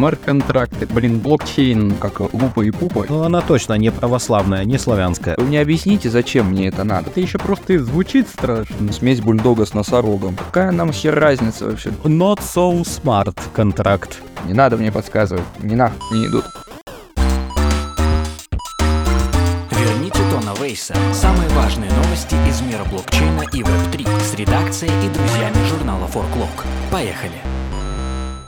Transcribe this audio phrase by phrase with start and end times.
[0.00, 3.04] смарт-контракты, блин, блокчейн, как лупа и пупа.
[3.06, 5.34] Ну, она точно не православная, не славянская.
[5.36, 7.10] Вы мне объясните, зачем мне это надо?
[7.10, 8.90] Это еще просто и звучит страшно.
[8.94, 10.36] Смесь бульдога с носорогом.
[10.36, 11.90] Какая нам хер разница вообще?
[12.04, 14.22] Not so smart контракт.
[14.46, 15.44] Не надо мне подсказывать.
[15.58, 16.46] Ни нах не идут.
[19.70, 20.94] Верните Тона Вейса.
[21.12, 26.64] Самые важные новости из мира блокчейна и Web3 с редакцией и друзьями журнала Forklog.
[26.90, 27.36] Поехали!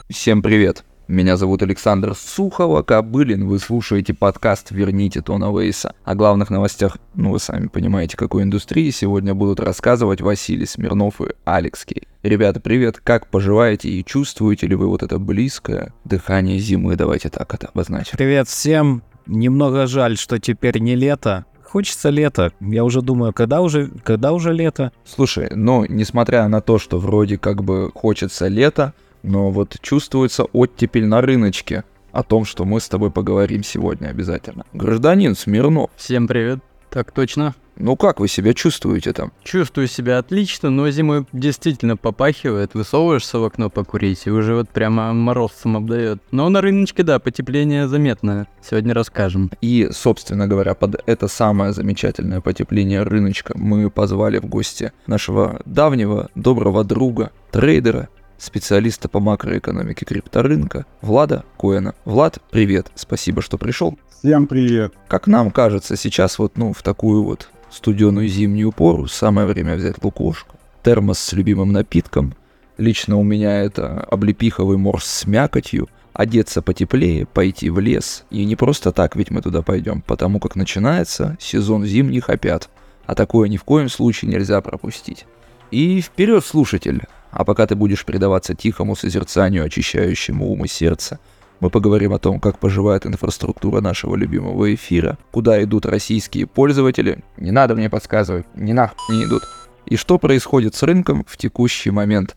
[0.09, 0.83] Всем привет.
[1.09, 3.45] Меня зовут Александр Сухова, Кобылин.
[3.45, 5.95] Вы слушаете подкаст «Верните Тона Вейса».
[6.05, 11.25] О главных новостях, ну вы сами понимаете, какой индустрии, сегодня будут рассказывать Василий Смирнов и
[11.43, 12.07] Алекс Кей.
[12.23, 17.53] Ребята, привет, как поживаете и чувствуете ли вы вот это близкое дыхание зимы, давайте так
[17.53, 18.17] это обозначим.
[18.17, 19.03] Привет всем.
[19.25, 21.43] Немного жаль, что теперь не лето.
[21.65, 22.53] Хочется лето.
[22.61, 24.93] Я уже думаю, когда уже, когда уже лето?
[25.03, 31.05] Слушай, ну, несмотря на то, что вроде как бы хочется лето, но вот чувствуется оттепель
[31.05, 31.83] на рыночке.
[32.11, 34.65] О том, что мы с тобой поговорим сегодня обязательно.
[34.73, 36.59] Гражданин Смирнов, Всем привет.
[36.91, 37.55] Так точно.
[37.75, 39.31] ну как вы себя чувствуете там?
[39.43, 42.75] Чувствую себя отлично, но зимой действительно попахивает.
[42.75, 46.21] Высовываешься в окно покурить, и уже вот прямо морозцем обдает.
[46.29, 48.45] Но на рыночке, да, потепление заметное.
[48.61, 49.49] Сегодня расскажем.
[49.61, 56.29] И, собственно говоря, под это самое замечательное потепление рыночка мы позвали в гости нашего давнего
[56.35, 61.95] доброго друга, трейдера, специалиста по макроэкономике крипторынка Влада Коэна.
[62.05, 63.97] Влад, привет, спасибо, что пришел.
[64.19, 64.93] Всем привет.
[65.07, 70.03] Как нам кажется, сейчас вот, ну, в такую вот студеную зимнюю пору самое время взять
[70.03, 72.35] лукошку, термос с любимым напитком.
[72.77, 78.25] Лично у меня это облепиховый морс с мякотью, одеться потеплее, пойти в лес.
[78.29, 82.69] И не просто так ведь мы туда пойдем, потому как начинается сезон зимних опят.
[83.05, 85.25] А такое ни в коем случае нельзя пропустить.
[85.71, 87.03] И вперед, слушатель!
[87.33, 91.19] А пока ты будешь предаваться тихому созерцанию, очищающему ум и сердце,
[91.59, 97.51] мы поговорим о том, как поживает инфраструктура нашего любимого эфира, куда идут российские пользователи, не
[97.51, 99.43] надо мне подсказывать, ни нах не идут,
[99.85, 102.35] и что происходит с рынком в текущий момент.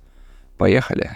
[0.56, 1.10] Поехали!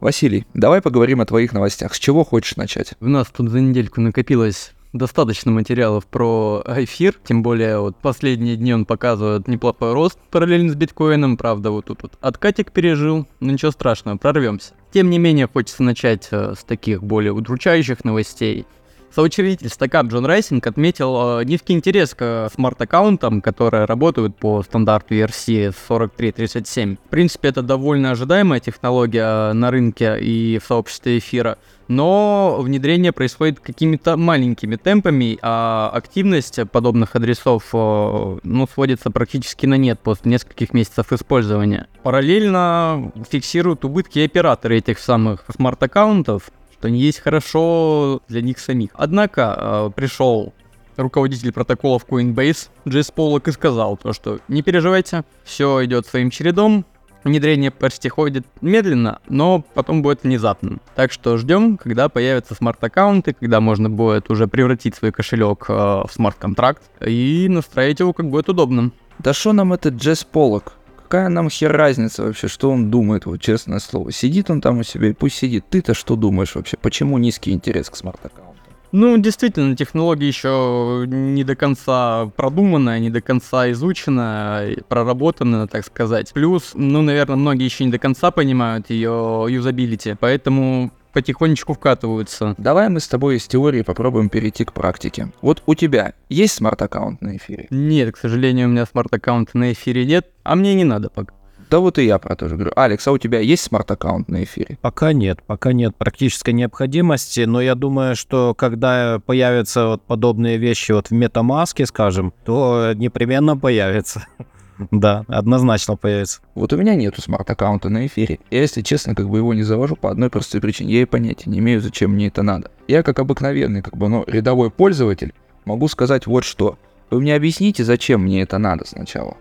[0.00, 1.94] Василий, давай поговорим о твоих новостях.
[1.94, 2.94] С чего хочешь начать?
[3.00, 8.74] У нас тут за недельку накопилось достаточно материалов про эфир, тем более вот последние дни
[8.74, 13.70] он показывает неплохой рост параллельно с биткоином, правда вот тут вот откатик пережил, но ничего
[13.70, 14.74] страшного, прорвемся.
[14.92, 18.66] Тем не менее хочется начать э, с таких более удручающих новостей.
[19.14, 25.72] Соучредитель стакап Джон Райсинг отметил э, низкий интерес к смарт-аккаунтам, которые работают по стандарту ERC
[25.72, 26.96] 4337.
[26.96, 31.56] В принципе, это довольно ожидаемая технология на рынке и в сообществе эфира,
[31.88, 39.76] но внедрение происходит какими-то маленькими темпами, а активность подобных адресов э, ну, сводится практически на
[39.76, 41.86] нет после нескольких месяцев использования.
[42.02, 46.50] Параллельно фиксируют убытки операторы этих самых смарт-аккаунтов,
[46.86, 48.90] что не есть хорошо для них самих.
[48.94, 50.54] Однако э, пришел
[50.96, 56.84] руководитель протоколов Coinbase Джейс Поллок и сказал то, что не переживайте, все идет своим чередом,
[57.24, 60.80] внедрение почти ходит медленно, но потом будет внезапным.
[60.94, 66.08] Так что ждем, когда появятся смарт-аккаунты, когда можно будет уже превратить свой кошелек э, в
[66.12, 68.92] смарт-контракт и настроить его как будет удобно.
[69.18, 70.74] Да что нам этот Джесс Поллок?
[71.06, 74.10] Какая нам хер разница вообще, что он думает, вот честное слово.
[74.10, 75.64] Сидит он там у себя, и пусть сидит.
[75.70, 76.76] Ты-то что думаешь вообще?
[76.82, 78.58] Почему низкий интерес к смарт-аккаунту?
[78.90, 86.32] Ну, действительно, технология еще не до конца продуманная, не до конца изучена, проработана, так сказать.
[86.32, 92.54] Плюс, ну, наверное, многие еще не до конца понимают ее юзабилити, поэтому потихонечку вкатываются.
[92.58, 95.32] Давай мы с тобой из теории попробуем перейти к практике.
[95.40, 97.68] Вот у тебя есть смарт-аккаунт на эфире?
[97.70, 101.32] Нет, к сожалению, у меня смарт-аккаунта на эфире нет, а мне не надо пока.
[101.70, 102.72] Да вот и я про то же говорю.
[102.76, 104.76] Алекс, а у тебя есть смарт-аккаунт на эфире?
[104.82, 110.92] Пока нет, пока нет практической необходимости, но я думаю, что когда появятся вот подобные вещи
[110.92, 114.26] вот в метамаске, скажем, то непременно появится.
[114.90, 116.40] Да, однозначно появится.
[116.54, 118.38] Вот у меня нету смарт-аккаунта на эфире.
[118.50, 120.94] Я, если честно, как бы его не завожу по одной простой причине.
[120.94, 122.70] Я и понятия не имею, зачем мне это надо.
[122.88, 125.34] Я, как обыкновенный, как бы, ну, рядовой пользователь,
[125.64, 126.78] могу сказать вот что.
[127.10, 129.36] Вы мне объясните, зачем мне это надо сначала.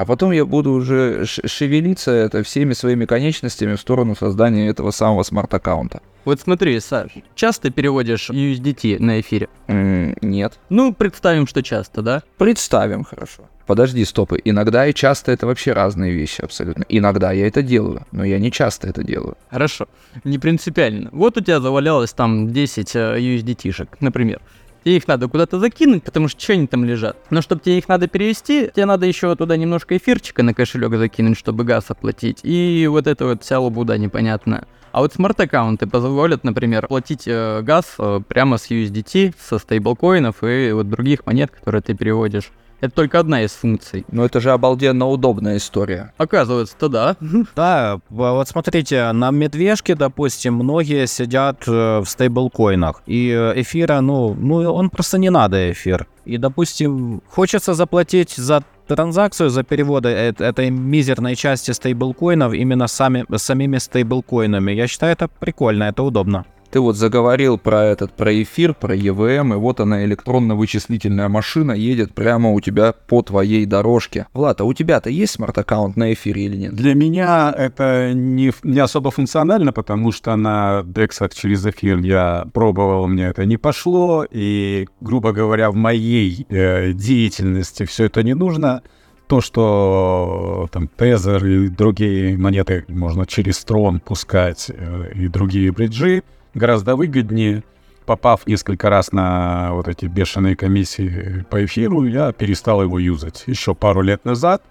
[0.00, 5.24] А потом я буду уже шевелиться это всеми своими конечностями в сторону создания этого самого
[5.24, 6.00] смарт-аккаунта.
[6.24, 9.50] Вот смотри, Саш, часто переводишь USDT на эфире?
[9.66, 10.58] М, нет.
[10.70, 12.22] Ну, представим, что часто, да?
[12.38, 13.42] Представим, хорошо.
[13.66, 14.40] Подожди, стопы.
[14.42, 16.84] Иногда и часто это вообще разные вещи абсолютно.
[16.88, 19.36] Иногда я это делаю, но я не часто это делаю.
[19.50, 19.86] Хорошо,
[20.24, 21.10] не принципиально.
[21.12, 24.40] Вот у тебя завалялось там 10 э, USDT-шек, например.
[24.84, 27.16] Тебе их надо куда-то закинуть, потому что что они там лежат.
[27.30, 31.38] Но чтобы тебе их надо перевести, тебе надо еще туда немножко эфирчика на кошелек закинуть,
[31.38, 32.40] чтобы газ оплатить.
[32.42, 34.66] И вот это вот вся лабуда непонятная.
[34.92, 40.72] А вот смарт-аккаунты позволят, например, платить э, газ э, прямо с USDT, со стейблкоинов и
[40.72, 42.50] вот других монет, которые ты переводишь.
[42.80, 44.04] Это только одна из функций.
[44.10, 46.12] Но это же обалденно удобная история.
[46.16, 47.16] Оказывается-то да.
[47.56, 53.02] Да, вот смотрите, на медвежке, допустим, многие сидят э, в стейблкоинах.
[53.06, 56.06] И э, эфира, ну, ну, он просто не надо эфир.
[56.24, 63.78] И, допустим, хочется заплатить за транзакцию, за переводы этой мизерной части стейблкоинов именно сами, самими
[63.78, 64.72] стейблкоинами.
[64.72, 66.44] Я считаю, это прикольно, это удобно.
[66.70, 72.14] Ты вот заговорил про этот, про эфир, про EVM, и вот она, электронно-вычислительная машина, едет
[72.14, 74.28] прямо у тебя по твоей дорожке.
[74.32, 76.74] Влад, а у тебя-то есть смарт-аккаунт на эфире или нет?
[76.74, 83.08] Для меня это не, не особо функционально, потому что на дексах через эфир я пробовал,
[83.08, 88.82] мне это не пошло, и, грубо говоря, в моей э, деятельности все это не нужно
[89.26, 96.22] то, что там Тезер и другие монеты можно через Трон пускать э, и другие бриджи,
[96.54, 97.64] гораздо выгоднее.
[98.06, 103.74] Попав несколько раз на вот эти бешеные комиссии по эфиру, я перестал его юзать еще
[103.74, 104.62] пару лет назад.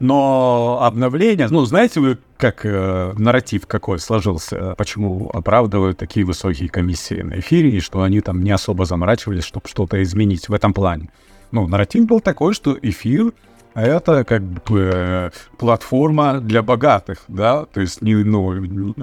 [0.00, 7.22] Но обновление, ну, знаете вы, как э, нарратив какой сложился, почему оправдывают такие высокие комиссии
[7.22, 11.10] на эфире, и что они там не особо заморачивались, чтобы что-то изменить в этом плане.
[11.52, 13.32] Ну, нарратив был такой, что эфир—
[13.74, 18.94] это как бы э, платформа для богатых, да, то есть не, ну,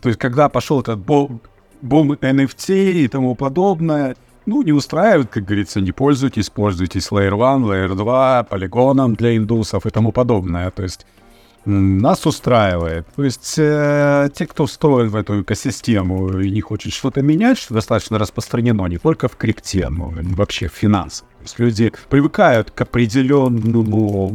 [0.00, 0.98] то есть когда пошел этот
[1.82, 4.16] бум NFT и тому подобное,
[4.46, 9.86] ну, не устраивает, как говорится, не пользуйтесь, пользуйтесь Layer 1, Layer 2, полигоном для индусов
[9.86, 10.70] и тому подобное.
[10.70, 11.06] То есть
[11.64, 13.06] нас устраивает.
[13.14, 17.74] То есть э, те, кто встроен в эту экосистему и не хочет что-то менять, что
[17.74, 22.80] достаточно распространено не только в крипте, но и вообще в финансах есть люди привыкают к
[22.82, 24.30] определенному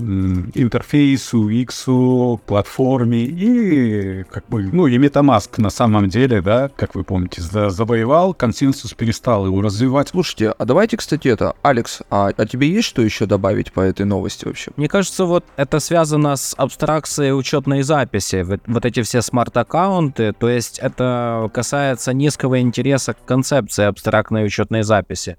[0.53, 7.03] интерфейсу, UX, платформе, и как бы, ну, и MetaMask на самом деле, да, как вы
[7.03, 10.09] помните, завоевал, консенсус перестал его развивать.
[10.09, 14.05] Слушайте, а давайте, кстати, это, Алекс, а, а тебе есть что еще добавить по этой
[14.05, 14.71] новости вообще?
[14.75, 20.49] Мне кажется, вот это связано с абстракцией учетной записи, вот, вот эти все смарт-аккаунты, то
[20.49, 25.37] есть это касается низкого интереса к концепции абстрактной учетной записи.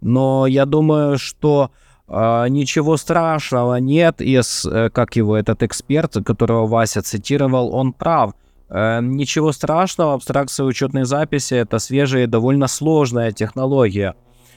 [0.00, 1.70] Но я думаю, что
[2.08, 8.32] э, ничего страшного нет, из, э, как его этот эксперт, которого Вася цитировал, он прав.
[8.68, 14.14] Э, ничего страшного, абстракция учетной записи это свежая и довольно сложная технология.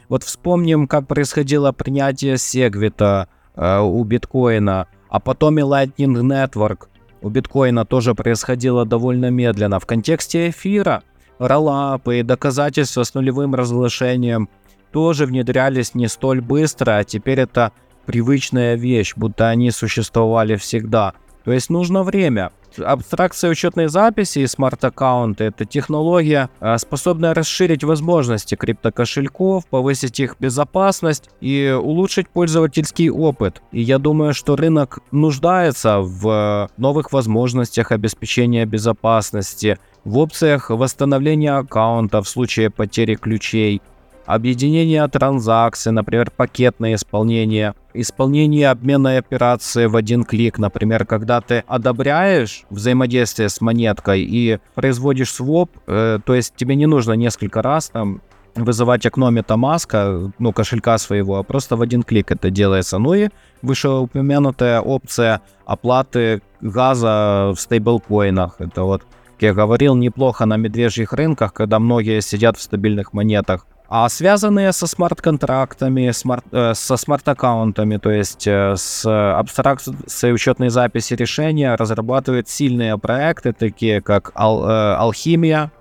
[0.09, 6.87] Вот вспомним, как происходило принятие Сегвита э, у биткоина, а потом и Lightning Network
[7.21, 9.79] у биткоина тоже происходило довольно медленно.
[9.79, 11.03] В контексте эфира
[11.37, 14.49] роллапы и доказательства с нулевым разглашением
[14.91, 17.71] тоже внедрялись не столь быстро, а теперь это
[18.05, 21.13] привычная вещь, будто они существовали всегда.
[21.43, 22.51] То есть нужно время.
[22.77, 31.29] Абстракция учетной записи и смарт-аккаунты– это технология, а, способная расширить возможности криптокошельков, повысить их безопасность
[31.41, 33.61] и улучшить пользовательский опыт.
[33.71, 42.21] И я думаю, что рынок нуждается в новых возможностях обеспечения безопасности, в опциях восстановления аккаунта
[42.21, 43.81] в случае потери ключей,
[44.29, 52.63] объединение транзакций, например, пакетное исполнение, исполнение обменной операции в один клик, например, когда ты одобряешь
[52.69, 58.21] взаимодействие с монеткой и производишь своп, э, то есть тебе не нужно несколько раз там
[58.53, 62.99] вызывать окно MetaMask, ну, кошелька своего, а просто в один клик это делается.
[62.99, 63.29] Ну и
[63.63, 68.57] вышеупомянутая опция оплаты газа в стейблкоинах.
[68.59, 73.65] Это вот, как я говорил, неплохо на медвежьих рынках, когда многие сидят в стабильных монетах
[73.89, 81.15] а связанные со смарт-контрактами, смарт, э, со смарт-аккаунтами, то есть э, с абстракцией учетной записи
[81.15, 85.71] решения, разрабатывают сильные проекты, такие как Ал, э, Алхимия,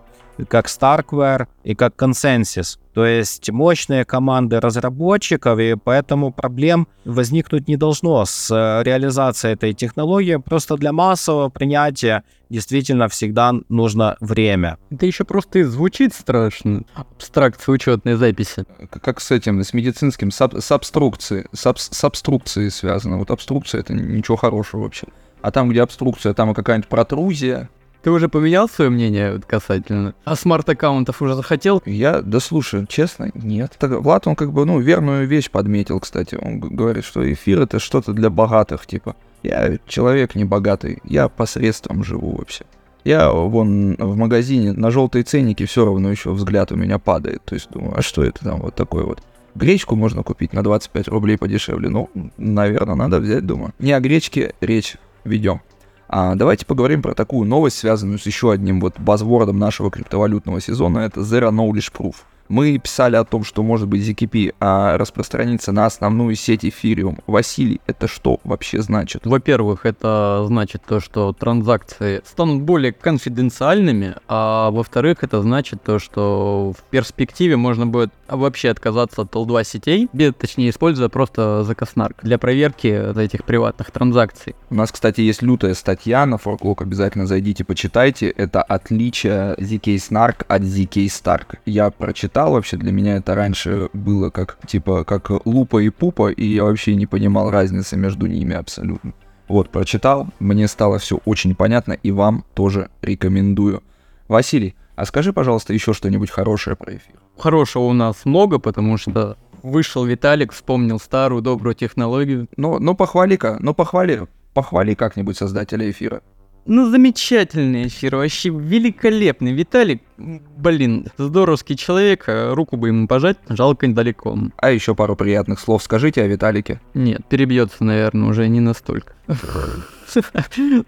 [0.47, 2.79] как Starkware и как Consensus.
[2.95, 9.73] То есть мощные команды разработчиков, и поэтому проблем возникнуть не должно с э, реализацией этой
[9.73, 10.37] технологии.
[10.37, 14.79] Просто для массового принятия действительно всегда нужно время.
[14.91, 16.83] Это еще просто и звучит страшно.
[16.95, 18.65] Абстракция учетной записи.
[18.91, 23.19] Как с этим, с медицинским, с, с обструкцией, с, аб, с обструкцией связано.
[23.19, 25.07] Вот обструкция это ничего хорошего вообще.
[25.41, 27.69] А там, где обструкция, там какая-нибудь протрузия,
[28.03, 30.15] ты уже поменял свое мнение касательно?
[30.25, 31.83] А смарт-аккаунтов уже захотел?
[31.85, 33.75] Я, да слушай, честно, нет.
[33.79, 36.39] Так, Влад, он как бы, ну, верную вещь подметил, кстати.
[36.41, 39.17] Он говорит, что эфир это что-то для богатых, типа.
[39.43, 42.65] Я человек не богатый, я посредством живу вообще.
[43.05, 47.43] Я вон в магазине на желтые ценники все равно еще взгляд у меня падает.
[47.45, 49.23] То есть думаю, а что это там вот такое вот?
[49.55, 51.89] Гречку можно купить на 25 рублей подешевле.
[51.89, 53.73] Ну, наверное, надо взять, думаю.
[53.79, 55.63] Не о гречке речь ведем.
[56.09, 61.01] А давайте поговорим про такую новость, связанную с еще одним вот базвордом нашего криптовалютного сезона.
[61.01, 62.17] Это Zero Knowledge Proof.
[62.49, 67.21] Мы писали о том, что может быть ZKP а распространится на основную сеть Ethereum.
[67.27, 69.27] Василий, это что вообще значит?
[69.27, 76.73] Во-первых, это значит то, что транзакции станут более конфиденциальными, а во-вторых, это значит то, что
[76.79, 82.39] в перспективе можно будет вообще отказаться от L2 сетей, без, точнее, используя просто закоснарк для
[82.39, 82.87] проверки
[83.19, 84.55] этих приватных транзакций.
[84.71, 88.29] У нас, кстати, есть лютая статья на Forklog, обязательно зайдите, почитайте.
[88.29, 91.59] Это отличие ZK Snark от ZK Stark.
[91.67, 96.47] Я прочитал вообще, для меня это раньше было как, типа, как лупа и пупа, и
[96.47, 99.13] я вообще не понимал разницы между ними абсолютно.
[99.49, 103.83] Вот, прочитал, мне стало все очень понятно, и вам тоже рекомендую.
[104.29, 107.17] Василий, а скажи, пожалуйста, еще что-нибудь хорошее про эфир.
[107.39, 112.49] Хорошего у нас много, потому что вышел Виталик, вспомнил старую добрую технологию.
[112.57, 116.23] Ну, ну похвали-ка, ну похвали, похвали как-нибудь создателя эфира.
[116.71, 119.53] Ну, замечательный эфир, вообще великолепный.
[119.53, 124.39] Виталик, блин, здоровский человек, а руку бы ему пожать, жалко недалеко.
[124.59, 126.79] А еще пару приятных слов скажите о Виталике.
[126.93, 129.15] Нет, перебьется, наверное, уже не настолько.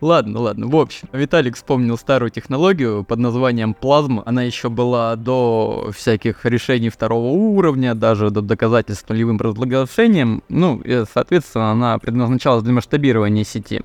[0.03, 0.67] Ладно, ладно.
[0.67, 4.23] В общем, Виталик вспомнил старую технологию под названием плазма.
[4.27, 10.43] Она еще была до всяких решений второго уровня, даже до доказательств нулевым разглашением.
[10.51, 13.81] Ну, и, соответственно, она предназначалась для масштабирования сети.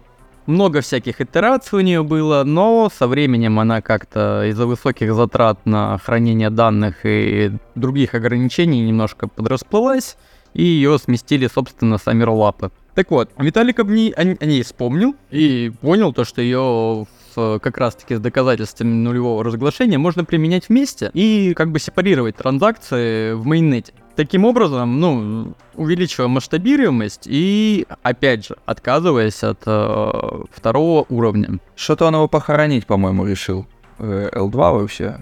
[0.46, 5.98] Много всяких итераций у нее было, но со временем она как-то из-за высоких затрат на
[5.98, 10.18] хранение данных и других ограничений немножко подрасплылась,
[10.54, 12.72] и ее сместили, собственно, сами роллапы.
[12.94, 17.78] Так вот, Виталик об ней, о, о ней вспомнил и понял то, что ее как
[17.78, 23.94] раз-таки с доказательствами нулевого разглашения можно применять вместе и как бы сепарировать транзакции в мейннете.
[24.16, 31.60] Таким образом, ну, увеличивая масштабируемость и, опять же, отказываясь от э, второго уровня.
[31.76, 33.68] Что-то он его похоронить, по-моему, решил.
[34.00, 35.22] Э, L2 вообще.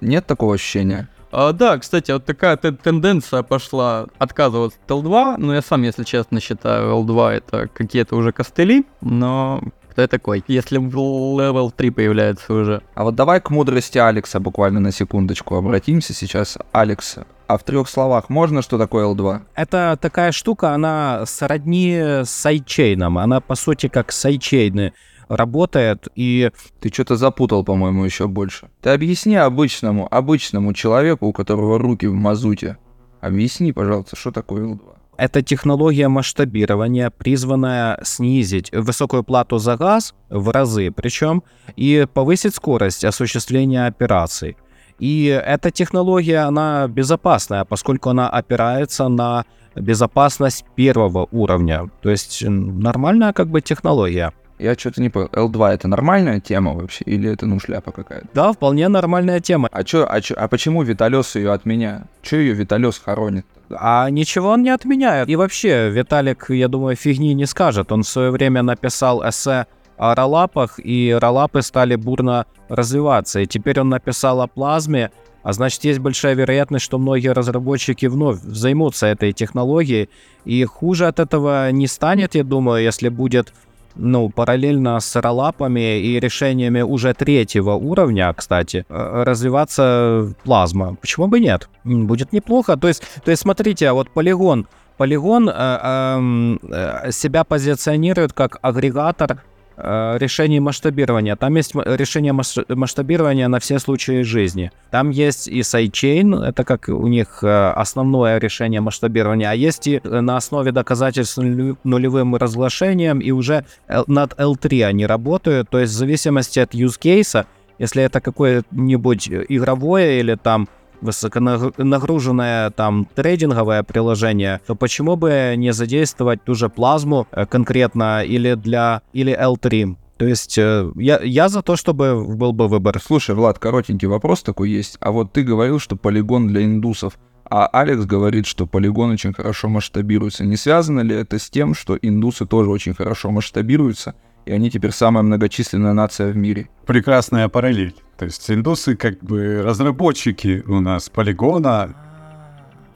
[0.00, 1.08] Нет такого ощущения?
[1.32, 6.40] А, да, кстати, вот такая тенденция пошла отказываться от L2, но я сам, если честно,
[6.40, 12.82] считаю L2 это какие-то уже костыли, но кто я такой, если level 3 появляется уже.
[12.94, 16.56] А вот давай к мудрости Алекса буквально на секундочку обратимся сейчас.
[16.72, 17.18] Алекс,
[17.48, 19.40] а в трех словах можно, что такое L2?
[19.54, 23.16] Это такая штука, она сродни с сайдчейном.
[23.16, 24.92] Она, по сути, как сайдчейны
[25.28, 26.50] работает, и...
[26.80, 28.68] Ты что-то запутал, по-моему, еще больше.
[28.82, 32.76] Ты объясни обычному, обычному человеку, у которого руки в мазуте.
[33.20, 34.80] Объясни, пожалуйста, что такое L2?
[35.16, 41.42] Это технология масштабирования, призванная снизить высокую плату за газ в разы, причем
[41.76, 44.56] и повысить скорость осуществления операций.
[44.98, 51.88] И эта технология, она безопасная, поскольку она опирается на безопасность первого уровня.
[52.02, 54.32] То есть нормальная как бы технология.
[54.58, 55.28] Я что-то не понял.
[55.32, 57.04] L2 это нормальная тема вообще?
[57.04, 58.26] Или это ну шляпа какая-то?
[58.34, 59.68] Да, вполне нормальная тема.
[59.70, 62.02] А чё, а, чё, а почему Виталёс ее отменяет?
[62.22, 63.46] Чё ее Виталёс хоронит?
[63.70, 65.28] А ничего он не отменяет.
[65.28, 67.92] И вообще, Виталик, я думаю, фигни не скажет.
[67.92, 69.66] Он в свое время написал эссе
[69.98, 73.40] о роллапах, и роллапы стали бурно развиваться.
[73.40, 75.10] И теперь он написал о плазме,
[75.42, 80.10] а значит, есть большая вероятность, что многие разработчики вновь займутся этой технологией.
[80.44, 83.52] И хуже от этого не станет, я думаю, если будет
[83.98, 90.96] ну, параллельно с роллапами и решениями уже третьего уровня, кстати, э, развиваться плазма.
[91.00, 91.68] Почему бы нет?
[91.84, 92.76] Будет неплохо.
[92.76, 94.66] То есть, то есть смотрите, а вот Polygon,
[94.96, 99.42] Polygon э, э, себя позиционирует как агрегатор
[99.80, 101.36] решений масштабирования.
[101.36, 104.72] Там есть решение масштабирования на все случаи жизни.
[104.90, 110.00] Там есть и sidechain, это как у них э, основное решение масштабирования, а есть и
[110.04, 113.64] на основе доказательств нулевым разглашением, и уже
[114.06, 117.46] над L3 они работают, то есть в зависимости от use case,
[117.78, 120.68] если это какое-нибудь игровое или там
[121.00, 128.54] высоконагруженное там трейдинговое приложение, то почему бы не задействовать ту же плазму э, конкретно или
[128.54, 129.96] для или L3?
[130.18, 133.00] То есть э, я, я за то, чтобы был бы выбор.
[133.00, 134.96] Слушай, Влад, коротенький вопрос такой есть.
[135.00, 137.18] А вот ты говорил, что полигон для индусов.
[137.50, 140.44] А Алекс говорит, что полигон очень хорошо масштабируется.
[140.44, 144.14] Не связано ли это с тем, что индусы тоже очень хорошо масштабируются,
[144.48, 146.68] и они теперь самая многочисленная нация в мире?
[146.86, 147.94] Прекрасная параллель.
[148.16, 151.94] То есть индусы как бы разработчики у нас полигона.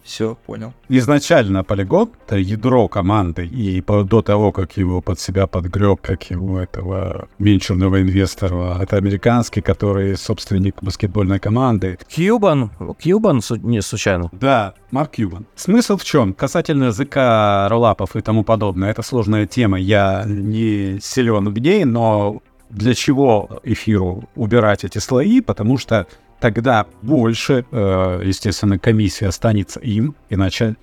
[0.03, 0.73] Все, понял.
[0.89, 6.31] Изначально полигон— это ядро команды, и по- до того, как его под себя подгреб, как
[6.31, 11.99] его этого венчурного инвестора, это американский, который собственник баскетбольной команды.
[12.09, 14.29] Кьюбан, Кьюбан, не случайно.
[14.33, 15.47] Да, Марк Кьюбан.
[15.55, 16.33] Смысл в чем?
[16.35, 22.43] Касательно языка роллапов и тому подобное, это сложная тема, я не силен в ней, но
[22.71, 25.41] для чего эфиру убирать эти слои?
[25.41, 26.07] Потому что
[26.43, 30.75] тогда больше, э, естественно, комиссия останется им, иначе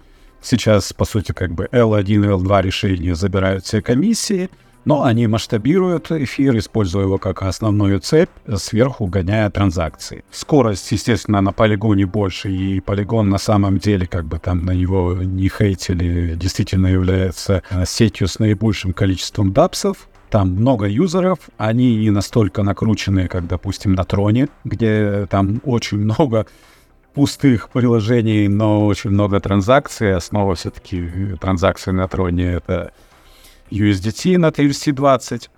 [0.42, 4.50] сейчас, по сути, как бы L1 и L2 решения забирают все комиссии,
[4.86, 10.24] но они масштабируют эфир, используя его как основную цепь, сверху гоняя транзакции.
[10.32, 15.14] Скорость, естественно, на полигоне больше, и полигон на самом деле, как бы там на него
[15.22, 22.64] не хейтили, действительно является сетью с наибольшим количеством дапсов, там много юзеров, они не настолько
[22.64, 26.46] накрученные, как, допустим, на Троне, где там очень много
[27.14, 30.16] пустых приложений, но очень много транзакций.
[30.16, 32.92] Основа все-таки транзакции на Троне— это
[33.72, 35.50] USDT на TRC-20.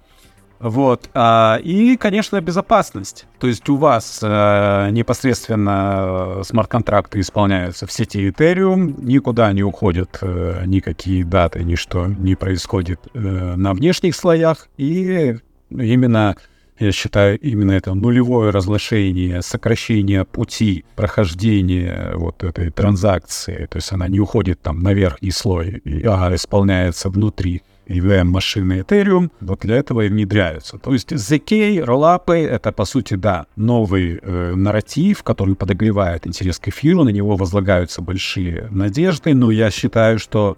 [0.61, 1.09] Вот.
[1.15, 3.25] а, и, конечно, безопасность.
[3.39, 10.19] То есть у вас э, непосредственно э, смарт-контракты исполняются в сети Ethereum, никуда не уходят
[10.21, 14.67] э, никакие даты, ничто не происходит э, на внешних слоях.
[14.77, 15.35] И
[15.71, 16.35] именно,
[16.77, 24.07] я считаю, именно это нулевое разглашение, сокращение пути прохождения вот этой транзакции, то есть она
[24.07, 30.01] не уходит там на верхний слой, а исполняется внутри EVM машины Ethereum, вот для этого
[30.01, 30.77] и внедряются.
[30.77, 36.69] То есть ZK, роллапы— это, по сути, да, новый э, нарратив, который подогревает интерес к
[36.69, 40.57] эфиру, на него возлагаются большие надежды, но я считаю, что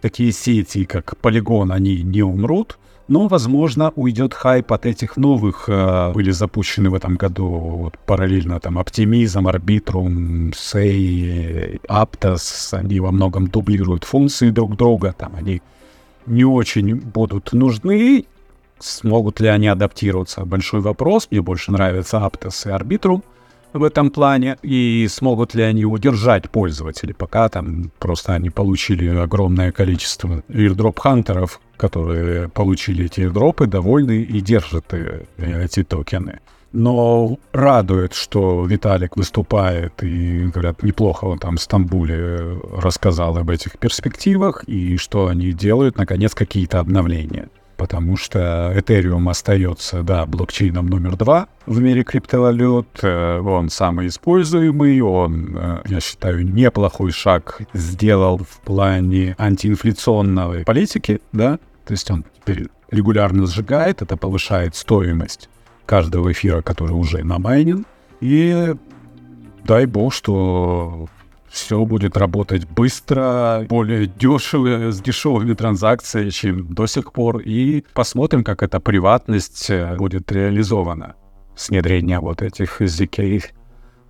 [0.00, 6.12] такие сети, как Polygon, они не умрут, но, возможно, уйдет хайп от этих новых, э,
[6.12, 13.48] были запущены в этом году вот, параллельно там Optimism, Arbitrum, Say, Aptos, они во многом
[13.48, 15.62] дублируют функции друг друга, там они
[16.26, 18.26] не очень будут нужны.
[18.78, 20.44] Смогут ли они адаптироваться?
[20.44, 21.28] Большой вопрос.
[21.30, 23.22] Мне больше нравятся Aptos и Arbitrum
[23.72, 24.58] в этом плане.
[24.62, 32.48] И смогут ли они удержать пользователей, пока там просто они получили огромное количество airdrop-хантеров, которые
[32.48, 36.40] получили эти airdropы, довольны и держат э, эти токены.
[36.72, 43.78] Но радует, что Виталик выступает и, говорят, неплохо он там в Стамбуле рассказал об этих
[43.78, 47.48] перспективах и что они делают, наконец, какие-то обновления.
[47.76, 52.86] Потому что Ethereum остается, да, блокчейном номер два в мире криптовалют.
[53.02, 61.20] Э, Он самый используемый, он, э, я считаю, неплохой шаг сделал в плане антиинфляционной политики,
[61.32, 65.48] да, то есть он теперь регулярно сжигает, это повышает стоимость
[65.86, 67.86] каждого эфира, который уже намайнен.
[68.20, 68.74] И
[69.64, 71.08] дай бог, что
[71.50, 77.40] все будет работать быстро, более дешево, с дешевыми транзакциями, чем до сих пор.
[77.40, 81.14] И посмотрим, как эта приватность э, будет реализована
[81.54, 83.44] с внедрением вот этих ZK,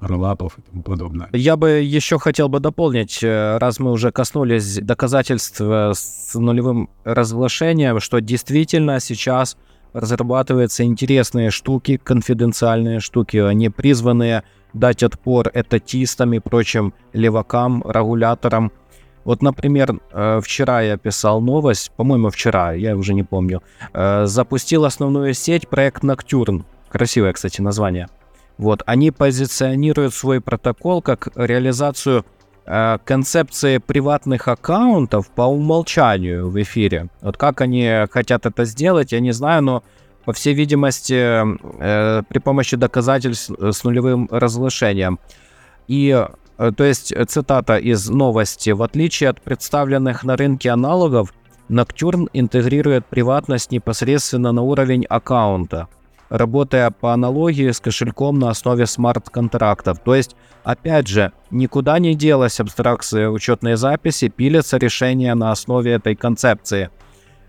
[0.02, 1.28] роллапов и тому подобное.
[1.32, 6.90] Я бы еще хотел бы дополнить, э, раз мы уже коснулись доказательств э, с нулевым
[7.04, 9.56] разглашением, что действительно сейчас
[9.92, 18.72] разрабатываются интересные штуки, конфиденциальные штуки, они призванные дать отпор этатистам и прочим левакам, регуляторам.
[19.24, 24.84] Вот, например, э, вчера я писал новость, по-моему, вчера, я уже не помню, э, запустил
[24.84, 26.64] основную сеть проект Ноктюрн.
[26.88, 28.08] Красивое, кстати, название.
[28.58, 32.24] Вот, они позиционируют свой протокол как реализацию
[32.64, 37.08] концепции приватных аккаунтов по умолчанию в эфире.
[37.20, 39.82] Вот как они хотят это сделать, я не знаю, но
[40.24, 45.18] по всей видимости, э, при помощи доказательств с нулевым разглашением.
[45.88, 46.26] И,
[46.58, 48.70] э, то есть, э, цитата из новости.
[48.70, 51.32] В отличие от представленных на рынке аналогов,
[51.68, 55.88] Ноктюрн интегрирует приватность непосредственно на уровень аккаунта,
[56.32, 59.98] работая по аналогии с кошельком на основе смарт-контрактов.
[59.98, 66.16] То есть, опять же, никуда не делась абстракция учетной записи, пилятся решения на основе этой
[66.16, 66.88] концепции.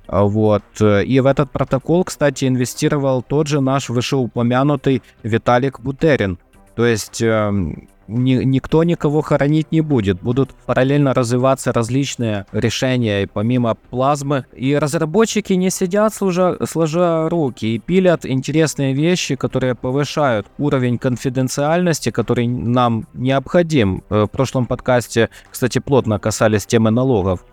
[0.06, 0.64] Вот.
[0.82, 6.38] И в этот протокол, кстати, инвестировал тот же наш вышеупомянутый Виталик Бутерин.
[6.76, 10.22] То есть эм, ни- никто никого хоронить не будет.
[10.22, 14.46] Будут параллельно развиваться различные решения, помимо плазмы.
[14.54, 22.10] И разработчики не сидят, служа, сложа руки, и пилят интересные вещи, которые повышают уровень конфиденциальности,
[22.12, 24.04] который нам необходим.
[24.10, 27.46] Э, В прошлом подкасте, кстати, плотно касались темы налогов.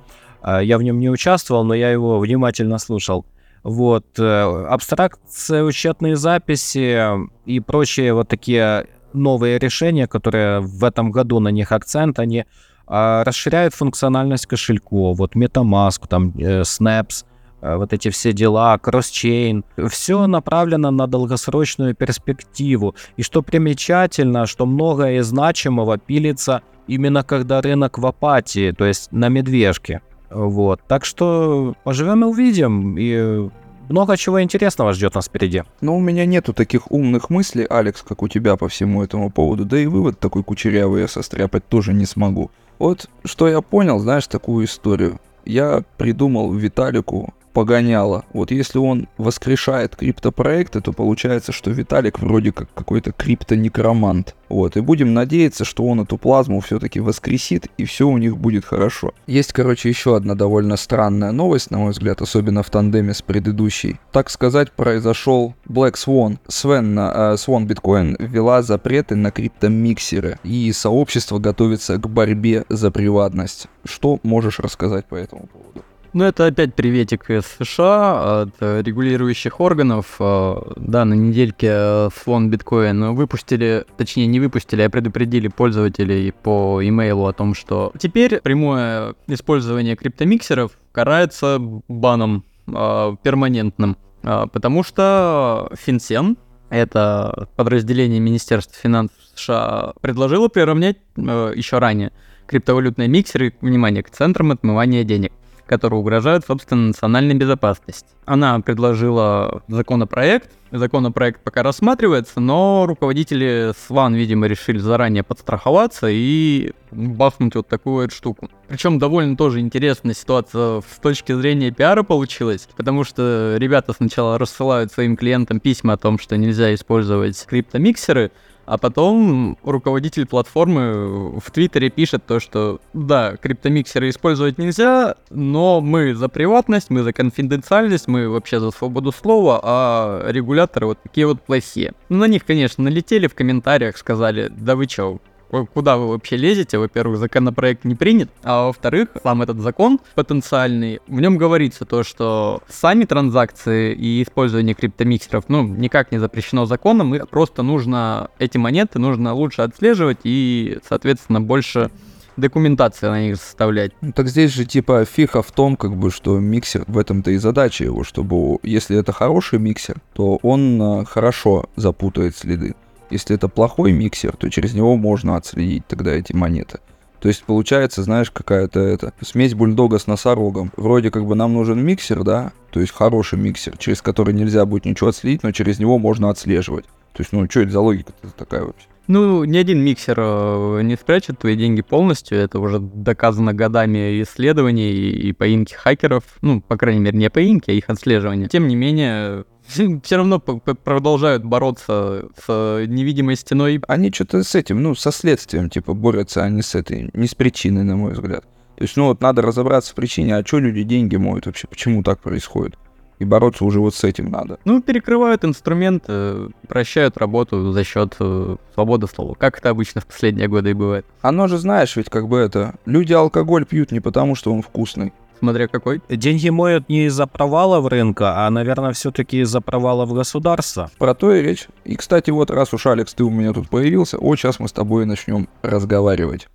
[0.43, 3.25] Э, Я в нем не участвовал, но я его внимательно слушал.
[3.63, 4.07] Вот.
[4.19, 6.99] э, Абстракция, учетные записи
[7.45, 12.45] и прочие вот такие новые решения, которые в этом году на них акцент, они
[12.93, 17.25] а расширяют функциональность кошельков, вот MetaMask, там э, Snaps,
[17.63, 22.97] э, вот эти все дела, кросчейн, все направлено на долгосрочную перспективу.
[23.17, 29.29] И что примечательно, что многое значимого пилится именно когда рынок в апатии, то есть на
[29.29, 30.01] медвежке.
[30.29, 30.81] Вот.
[30.89, 32.97] Так что поживем и увидим.
[32.99, 33.51] И
[33.91, 35.65] много чего интересного ждет нас впереди.
[35.81, 39.65] Но у меня нету таких умных мыслей, Алекс, как у тебя по всему этому поводу.
[39.65, 42.51] Да и вывод такой кучерявый я состряпать тоже не смогу.
[42.79, 45.21] Вот что я понял, знаешь, такую историю.
[45.45, 48.25] Я придумал Виталику погоняло.
[48.33, 54.35] Вот если он воскрешает криптопроекты, то получается, что Виталик вроде как какой-то криптонекромант.
[54.49, 58.65] Вот, и будем надеяться, что он эту плазму все-таки воскресит, и все у них будет
[58.65, 59.15] хорошо.
[59.29, 64.01] Есть, короче, еще одна довольно странная новость, на мой взгляд, особенно в тандеме с предыдущей.
[64.11, 66.39] Так сказать, произошел Black Swan.
[66.49, 73.69] Свен, э, Swan Bitcoin ввела запреты на криптомиксеры, и сообщество готовится к борьбе за приватность.
[73.85, 75.85] Что можешь рассказать по этому поводу?
[76.13, 80.17] Ну, это опять приветик из США от э, регулирующих органов.
[80.19, 86.81] Э, да, на недельке Swan э, Bitcoin выпустили, точнее не выпустили, а предупредили пользователей по
[86.83, 96.37] имейлу о том, что теперь прямое использование криптомиксеров карается баном перманентным, потому что FinCEN,
[96.69, 102.13] это подразделение Министерства финансов США, предложило приравнять еще ранее
[102.47, 105.33] криптовалютные миксеры, внимание, к центрам отмывания денег
[105.71, 108.09] которые угрожают, собственно, национальной безопасности.
[108.25, 117.55] Она предложила законопроект, законопроект пока рассматривается, но руководители СВАН, видимо, решили заранее подстраховаться и бахнуть
[117.55, 118.51] вот такую вот штуку.
[118.67, 124.91] Причем довольно тоже интересная ситуация с точки зрения пиара получилась, потому что ребята сначала рассылают
[124.91, 128.33] своим клиентам письма о том, что нельзя использовать криптомиксеры,
[128.67, 136.15] а потом руководитель платформы в Твиттере пишет то, что да, криптомиксеры использовать нельзя, но мы
[136.15, 141.41] за приватность, мы за конфиденциальность, мы вообще за свободу слова, а регуляторы вот такие вот
[141.43, 141.93] плохие.
[142.09, 145.19] Ну, на них, конечно, налетели в комментариях, сказали, да вы чё,
[145.51, 146.79] куда вы вообще лезете.
[146.79, 152.63] Во-первых, законопроект не принят, а во-вторых, сам этот закон потенциальный, в нем говорится то, что
[152.69, 158.99] сами транзакции и использование криптомиксеров, ну, никак не запрещено законом, и просто нужно эти монеты
[158.99, 161.91] нужно лучше отслеживать и, соответственно, больше
[162.37, 163.93] документации на них составлять.
[164.01, 167.37] Ну, так здесь же типа фиха в том, как бы, что миксер, в этом-то и
[167.37, 172.75] задача его, чтобы, если это хороший миксер, то он а, хорошо запутает следы.
[173.11, 176.79] Если это плохой миксер, то через него можно отследить тогда эти монеты.
[177.21, 180.73] То есть получается, знаешь, какая-то это смесь бульдога с носорогом.
[180.77, 184.87] Вроде как бы нам нужен миксер, да, то есть хороший миксер, через который нельзя будет
[184.87, 186.87] ничего отследить, но через него можно отслеживать.
[187.13, 188.87] То есть, ну, что это за логика такая вообще?
[189.09, 192.39] Ну, ни один миксер э, не спрячет твои деньги полностью.
[192.39, 196.23] Это уже доказано годами исследований и поимки хакеров.
[196.43, 198.47] Ну, по крайней мере, не поимки, а их отслеживания.
[198.47, 199.45] Тем не менее,
[200.03, 203.81] все равно продолжают бороться с невидимой стеной.
[203.89, 207.35] Они что-то с этим, ну, со следствием, типа, борются, а не с этой, не с
[207.35, 208.45] причиной, на мой взгляд.
[208.77, 212.03] То есть, ну, вот надо разобраться в причине, а что люди деньги моют вообще, почему
[212.03, 212.77] так происходит?
[213.19, 214.59] И бороться уже вот с этим надо.
[214.65, 219.35] Ну, перекрывают инструменты, прощают работу за счет э, свободы слова.
[219.35, 221.05] Как это обычно в последние годы и бывает.
[221.21, 222.77] Оно же знаешь, ведь как бы это...
[222.87, 225.13] Люди алкоголь пьют не потому, что он вкусный.
[225.41, 226.03] Смотря какой.
[226.09, 230.91] Деньги моют не из-за провалов рынка, а, наверное, все-таки из-за провалов государства.
[230.99, 231.67] Про то и речь.
[231.85, 234.73] И, кстати, вот раз уж, Алекс, ты у меня тут появился, вот сейчас мы с
[234.73, 236.49] тобой начнем разговаривать.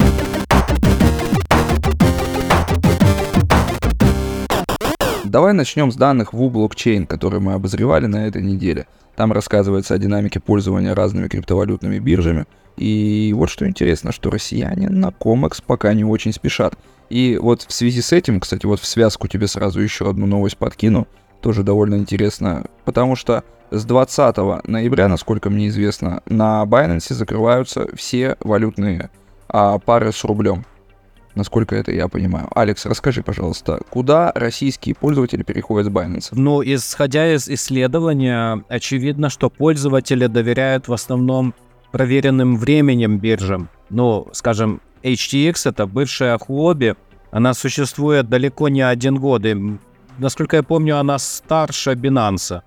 [5.35, 8.87] Давай начнем с данных в блокчейн, которые мы обозревали на этой неделе.
[9.17, 12.45] Там рассказывается о динамике пользования разными криптовалютными биржами.
[12.77, 16.75] И вот что интересно, что россияне на Комекс пока не очень спешат.
[17.09, 20.55] И вот в связи с этим, кстати, вот в связку тебе сразу еще одну новость
[20.55, 21.05] подкину,
[21.41, 28.37] тоже довольно интересно, потому что с 20 ноября, насколько мне известно, на Binance закрываются все
[28.39, 29.09] валютные
[29.49, 30.63] а, пары с рублем
[31.35, 32.47] насколько это я понимаю.
[32.55, 36.29] Алекс, расскажи, пожалуйста, куда российские пользователи переходят с Binance?
[36.31, 41.53] Ну, исходя из исследования, очевидно, что пользователи доверяют в основном
[41.91, 43.69] проверенным временем биржам.
[43.89, 46.95] Ну, скажем, HTX— это бывшая хобби,
[47.31, 49.77] она существует далеко не один год, и,
[50.17, 52.61] насколько я помню, она старше Binance.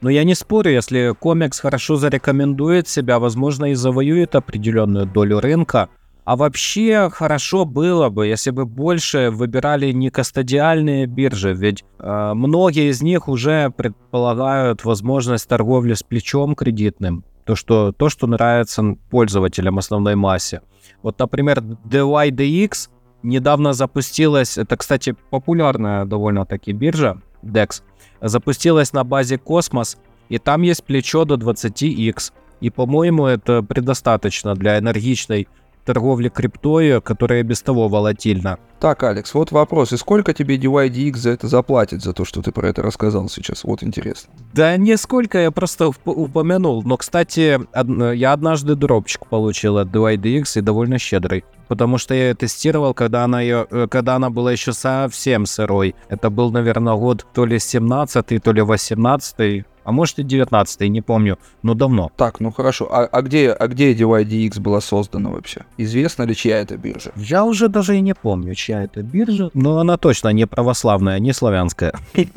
[0.00, 5.88] Но я не спорю, если комикс хорошо зарекомендует себя, возможно, и завоюет определенную долю рынка—
[6.24, 12.90] а вообще хорошо было бы, если бы больше выбирали не кастодиальные биржи, ведь э, многие
[12.90, 19.78] из них уже предполагают возможность торговли с плечом кредитным, то что, то, что нравится пользователям
[19.78, 20.62] основной массе.
[21.02, 22.88] Вот, например, DYDX
[23.22, 27.82] недавно запустилась, это, кстати, популярная довольно-таки биржа, DEX,
[28.20, 32.32] запустилась на базе Космос, и там есть плечо до 20x.
[32.60, 35.48] И, по-моему, это предостаточно для энергичной
[35.84, 38.58] торговли криптой, которая без того волатильна.
[38.80, 39.92] Так, Алекс, вот вопрос.
[39.92, 43.64] И сколько тебе DYDX за это заплатит, за то, что ты про это рассказал сейчас?
[43.64, 44.32] Вот интересно.
[44.52, 46.82] Да нисколько, я просто уп- упомянул.
[46.82, 51.44] Но, кстати, од- я однажды дропчик получил от DYDX и довольно щедрый.
[51.68, 55.94] Потому что я ее тестировал, когда она, ее, э, когда она была еще совсем сырой.
[56.10, 61.00] Это был, наверное, год то ли 17 то ли 18 а может и 19 не
[61.00, 62.10] помню, но давно.
[62.16, 62.88] Так, ну хорошо.
[62.90, 65.64] А, а где, а где DYDX была создана вообще?
[65.76, 67.12] Известно ли, чья это биржа?
[67.16, 71.32] Я уже даже и не помню, чья это биржа, но она точно не православная, не
[71.32, 71.94] славянская.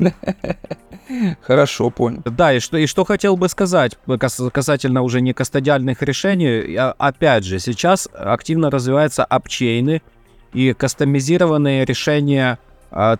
[1.40, 2.22] Хорошо, понял.
[2.24, 6.76] Да, и что, и что хотел бы сказать кас- касательно уже не кастодиальных решений.
[6.98, 10.02] Опять же, сейчас активно развиваются апчейны
[10.52, 12.58] и кастомизированные решения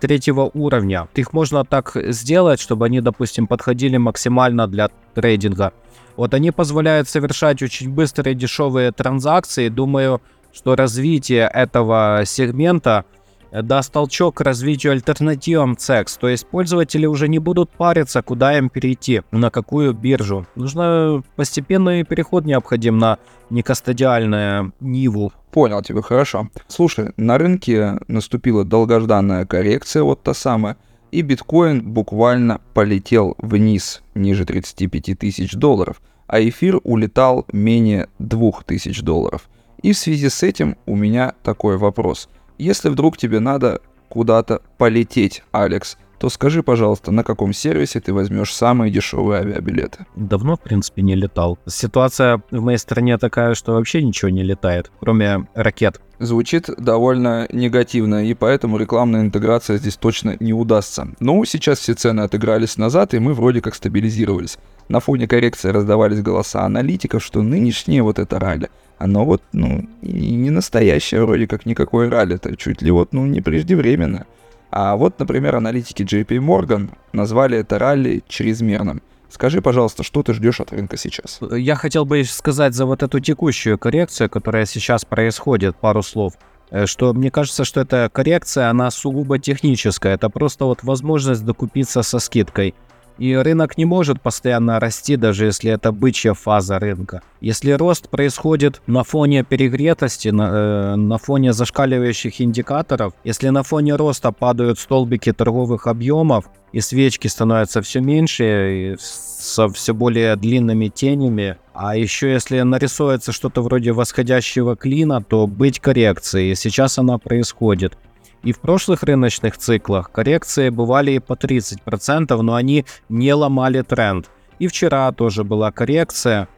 [0.01, 1.09] третьего уровня.
[1.15, 5.73] Их можно так сделать, чтобы они, допустим, подходили максимально для трейдинга.
[6.17, 9.69] Вот они позволяют совершать очень быстрые дешевые транзакции.
[9.69, 10.21] Думаю,
[10.53, 13.05] что развитие этого сегмента
[13.53, 16.19] э, даст толчок к развитию альтернативам CEX.
[16.21, 20.45] То есть пользователи уже не будут париться, куда им перейти, на какую биржу.
[20.57, 23.19] Нужно постепенный переход необходим на
[23.51, 25.33] некастодиальную Ниву.
[25.51, 26.51] Понял тебя, хорошо.
[26.67, 30.77] Слушай, на рынке наступила долгожданная коррекция, вот та самая,
[31.11, 39.01] и биткоин буквально полетел вниз, ниже 35 тысяч долларов, а эфир улетал менее 2 тысяч
[39.01, 39.49] долларов.
[39.83, 42.29] И в связи с этим у меня такой вопрос.
[42.59, 48.55] Если вдруг тебе надо куда-то полететь, Алекс, то скажи, пожалуйста, на каком сервисе ты возьмешь
[48.55, 50.07] самые дешевые авиабилеты?
[50.17, 51.59] Давно, в принципе, не летал.
[51.67, 56.01] Ситуация в моей стране такая, что вообще ничего не летает, кроме ракет.
[56.19, 61.09] Звучит довольно негативно, и поэтому рекламная интеграция здесь точно не удастся.
[61.21, 64.59] Но сейчас все цены отыгрались назад, и мы вроде как стабилизировались.
[64.89, 70.35] На фоне коррекции раздавались голоса аналитиков, что нынешнее вот это ралли, оно вот, ну, и
[70.35, 74.27] не настоящее вроде как никакое ралли, это чуть ли вот, ну, не преждевременно.
[74.71, 79.03] А вот, например, аналитики JP Morgan назвали это ралли чрезмерным.
[79.31, 81.41] Скажи, пожалуйста, что ты ждешь от рынка сейчас?
[81.51, 86.33] Я хотел бы сказать за вот эту текущую коррекцию, которая сейчас происходит, пару слов.
[86.71, 90.15] Э, Что мне кажется, что эта коррекция, она сугубо техническая.
[90.15, 92.75] Это просто вот возможность докупиться со скидкой.
[93.19, 97.23] И рынок не может постоянно расти, даже если это бычья фаза рынка.
[97.41, 103.97] Если рост происходит на фоне перегретости, на, э, на фоне зашкаливающих индикаторов, если на фоне
[103.97, 110.89] роста падают столбики торговых объемов, и свечки становятся все меньше, и со все более длинными
[110.89, 117.97] тенями, а еще если нарисуется что-то вроде восходящего клина, то быть коррекцией, сейчас она происходит.
[118.43, 124.31] И в прошлых рыночных циклах коррекции бывали и по 30%, но они не ломали тренд.
[124.59, 126.49] И вчера тоже была коррекция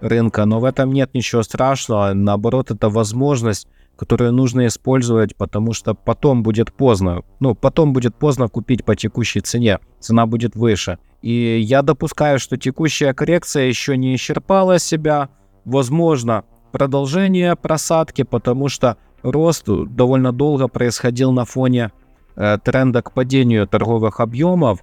[0.00, 2.12] рынка, но в этом нет ничего страшного.
[2.14, 7.22] Наоборот, это возможность, которую нужно использовать, потому что потом будет поздно.
[7.38, 9.78] Ну, потом будет поздно купить по текущей цене.
[9.98, 10.98] Цена будет выше.
[11.22, 15.28] И я допускаю, что текущая коррекция еще не исчерпала себя.
[15.66, 21.92] Возможно, продолжение просадки, потому что рост довольно долго происходил на фоне
[22.36, 24.80] э, тренда к падению торговых объемов.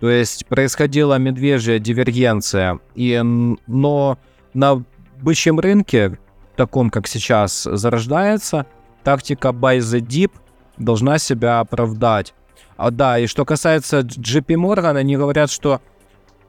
[0.00, 2.80] То есть происходила медвежья дивергенция.
[2.94, 3.20] И,
[3.66, 4.18] но
[4.52, 4.84] на
[5.22, 6.18] бычьем рынке,
[6.56, 8.66] таком как сейчас, зарождается,
[9.04, 10.32] тактика buy the dip
[10.76, 12.34] должна себя оправдать.
[12.76, 15.80] А, да, и что касается JP Morgan, они говорят, что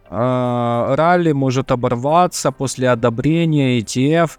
[0.10, 4.32] э, ралли может оборваться после одобрения ETF.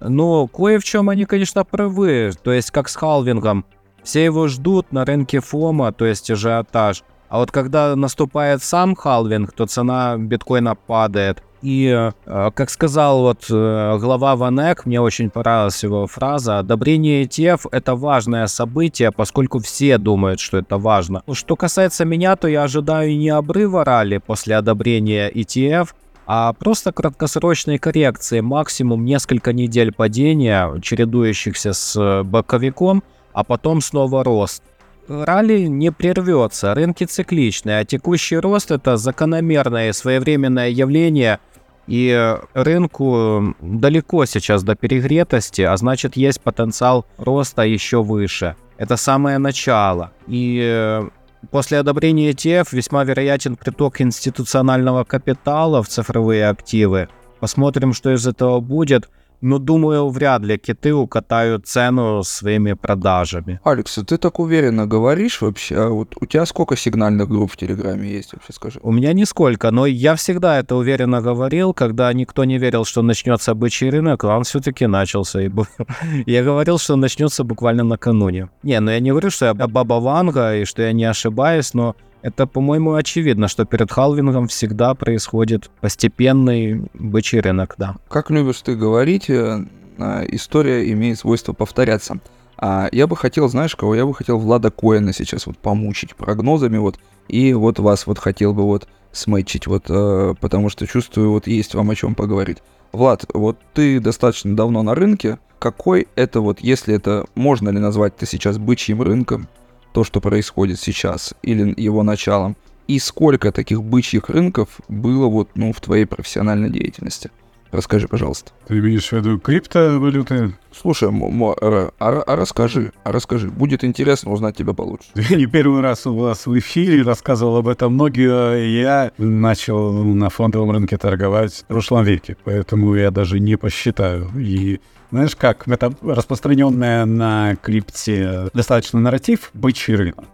[0.00, 2.32] Но кое в чем они, конечно, правы.
[2.42, 3.64] То есть, как с халвингом.
[4.02, 7.02] Все его ждут на рынке фома, то есть ажиотаж.
[7.28, 11.42] А вот когда наступает сам халвинг, то цена биткоина падает.
[11.60, 17.68] И, э, как сказал вот э, глава Ванек, мне очень понравилась его фраза, одобрение ETF–
[17.72, 21.22] это важное событие, поскольку все думают, что это важно.
[21.32, 25.88] Что касается меня, то я ожидаю не обрыва ралли после одобрения ETF,
[26.30, 34.62] а просто краткосрочной коррекции, максимум несколько недель падения, чередующихся с боковиком, а потом снова рост.
[35.08, 41.38] Ралли не прервется, рынки цикличные, а текущий рост это закономерное своевременное явление,
[41.86, 48.54] и рынку далеко сейчас до перегретости, а значит есть потенциал роста еще выше.
[48.76, 50.12] Это самое начало.
[50.26, 51.02] И
[51.50, 57.08] После одобрения ETF весьма вероятен приток институционального капитала в цифровые активы.
[57.40, 59.08] Посмотрим, что из этого будет.
[59.40, 63.60] Но думаю, вряд ли киты укатают цену своими продажами.
[63.64, 65.76] Алекс, а ты так уверенно говоришь вообще?
[65.76, 68.80] А вот у тебя сколько сигнальных групп в Телеграме есть вообще, скажи?
[68.82, 73.54] У меня нисколько, но я всегда это уверенно говорил, когда никто не верил, что начнется
[73.54, 75.40] бычий рынок, а он все-таки начался.
[75.40, 75.50] И
[76.26, 78.48] я говорил, что начнется буквально накануне.
[78.62, 81.94] Не, ну я не говорю, что я баба Ванга и что я не ошибаюсь, но
[82.22, 87.96] это, по-моему, очевидно, что перед халвингом всегда происходит постепенный бычий рынок, да.
[88.08, 89.64] Как любишь ты говорить, э,
[89.98, 92.20] а, история имеет свойство повторяться.
[92.56, 93.94] А я бы хотел, знаешь, кого?
[93.94, 98.52] Я бы хотел Влада Коэна сейчас вот помучить прогнозами вот, и вот вас вот хотел
[98.52, 102.58] бы вот смычить, вот, э, потому что чувствую, вот есть вам о чем поговорить.
[102.92, 105.38] Влад, вот ты достаточно давно на рынке.
[105.58, 109.48] Какой это вот, если это можно ли назвать это сейчас бычьим рынком,
[109.92, 115.72] то, что происходит сейчас, или его началом, и сколько таких бычьих рынков было вот, ну,
[115.72, 117.30] в твоей профессиональной деятельности?
[117.70, 118.52] Расскажи, пожалуйста.
[118.66, 120.54] Ты имеешь в виду криптовалюты?
[120.72, 123.48] Слушай, а, а, а расскажи, а расскажи.
[123.48, 125.08] Будет интересно узнать тебя получше.
[125.14, 128.66] Я не первый раз у вас в эфире рассказывал об этом многие.
[128.80, 134.30] Я начал на фондовом рынке торговать в прошлом веке, поэтому я даже не посчитаю.
[134.36, 140.26] И знаешь как, это распространенная на крипте достаточно нарратив бычий рынок.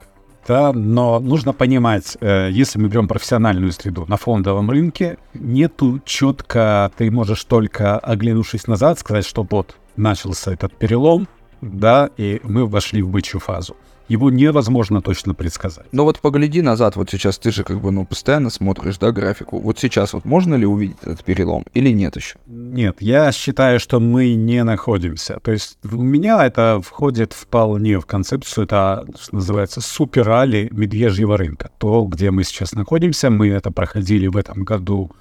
[0.47, 6.91] Да, но нужно понимать, э, если мы берем профессиональную среду на фондовом рынке, нету четко,
[6.97, 11.29] ты можешь только оглянувшись назад сказать, что вот начался этот перелом,
[11.63, 13.77] да, и мы вошли в бычью фазу
[14.09, 15.87] его невозможно точно предсказать.
[15.93, 19.59] Но вот погляди назад, вот сейчас ты же как бы, ну, постоянно смотришь, да, графику.
[19.59, 22.37] Вот сейчас вот можно ли увидеть этот перелом или нет еще?
[22.47, 25.41] Нет, я считаю, что мы не находимся.
[25.43, 31.71] То есть у меня это входит вполне в концепцию, это, что называется, суперали медвежьего рынка.
[31.79, 35.13] То, где мы сейчас находимся, мы это проходили в этом году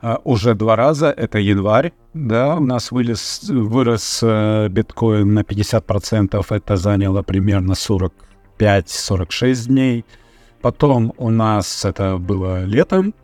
[0.00, 1.10] а, уже два раза.
[1.10, 8.12] Это январь, да, у нас вылез, вырос э, биткоин на 50%, это заняло примерно 40
[8.58, 10.04] 45-46 дней.
[10.60, 13.14] Потом у нас это было летом,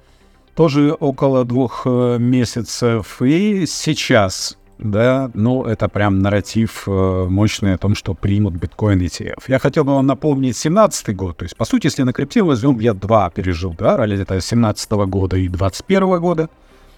[0.55, 3.21] тоже около двух э, месяцев.
[3.21, 9.43] И сейчас, да, ну, это прям нарратив э, мощный о том, что примут биткоин ETF.
[9.49, 11.39] Я хотел бы вам напомнить 17 год.
[11.39, 14.91] То есть, по сути, если на крипте возьмем, я два пережил, да, ради это 17
[14.93, 16.49] года и 21 года.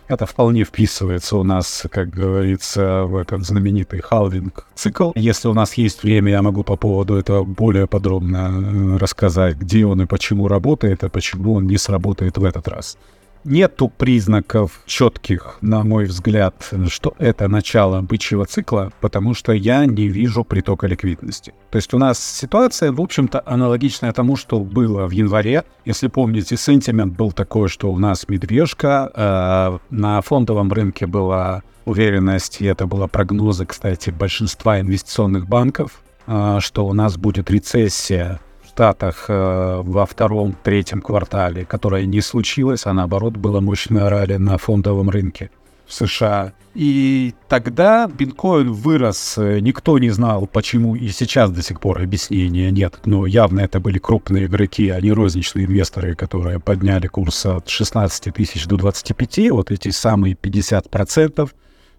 [0.09, 5.13] Это вполне вписывается у нас, как говорится, в этот знаменитый халвинг цикл.
[5.15, 9.85] Если у нас есть время, я могу по поводу этого более подробно э, рассказать, где
[9.85, 12.97] он и почему работает, а почему он не сработает в этот раз
[13.47, 20.09] нету признаков четких, на мой взгляд, что это начало бычьего цикла, потому что я не
[20.09, 21.55] вижу притока ликвидности.
[21.71, 25.65] То есть у нас ситуация, в общем-то, аналогичная тому, что было в январе.
[25.85, 32.61] Если помните, сентимент был такой, что у нас медвежка, э, на фондовом рынке была уверенность,
[32.61, 38.41] и это было прогнозы, кстати, большинства инвестиционных банков, э, что у нас будет рецессия
[38.77, 45.09] Штатах э, во втором-третьем квартале, которая не случилась, а наоборот была мощная ралли на фондовом
[45.09, 45.51] рынке
[45.87, 46.53] в США.
[46.75, 52.71] И тогда биткоин вырос, э, никто не знал, почему, и сейчас до сих пор объяснения
[52.71, 57.71] нет, но явно это были крупные игроки, а не розничные инвесторы, которые подняли курс от
[57.71, 61.49] 16 тысяч до 25, вот эти самые 50%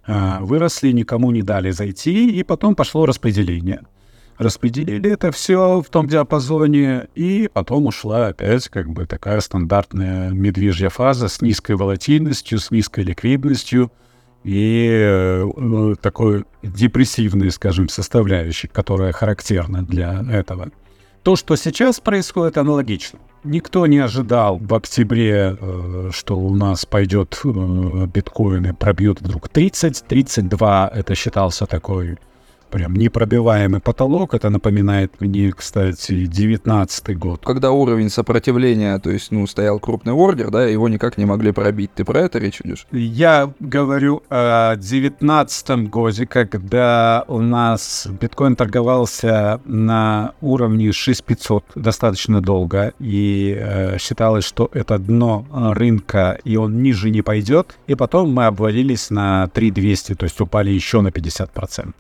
[0.06, 3.82] э, выросли, никому не дали зайти, и потом пошло распределение
[4.38, 10.90] распределили это все в том диапазоне, и потом ушла опять как бы такая стандартная медвежья
[10.90, 13.92] фаза с низкой волатильностью, с низкой ликвидностью
[14.44, 20.70] и э, такой депрессивной, скажем, составляющей, которая характерна для этого.
[21.24, 23.20] То, что сейчас происходит, аналогично.
[23.44, 30.92] Никто не ожидал в октябре, э, что у нас пойдет биткоины, пробьют вдруг 30, 32,
[30.94, 32.18] это считался такой
[32.70, 34.34] прям непробиваемый потолок.
[34.34, 37.42] Это напоминает мне, кстати, 19 год.
[37.44, 41.92] Когда уровень сопротивления, то есть, ну, стоял крупный ордер, да, его никак не могли пробить.
[41.96, 42.88] Ты про это речь идешь?
[42.92, 52.94] Я говорю о 19 годе, когда у нас биткоин торговался на уровне 6500 достаточно долго,
[53.00, 57.78] и э, считалось, что это дно рынка, и он ниже не пойдет.
[57.88, 61.94] И потом мы обвалились на 3200, то есть упали еще на 50%.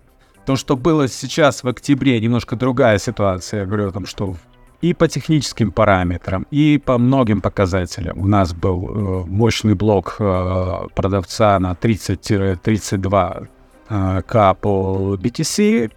[0.48, 3.60] То, что было сейчас в октябре, немножко другая ситуация.
[3.60, 4.38] Я говорю о том, что
[4.80, 8.18] и по техническим параметрам, и по многим показателям.
[8.18, 13.48] У нас был э, мощный блок э, продавца на 30-32
[13.90, 14.22] э,
[14.62, 15.92] по BTC.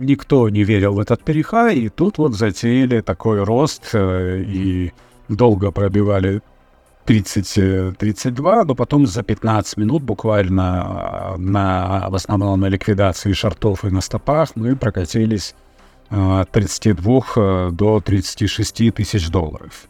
[0.00, 4.92] Никто не верил в этот перехай, и тут вот затеяли такой рост э, и
[5.28, 6.42] долго пробивали
[7.06, 14.00] 30-32, но потом за 15 минут буквально на, в основном на ликвидации шортов и на
[14.00, 15.54] стопах мы прокатились
[16.10, 19.88] от 32 до 36 тысяч долларов.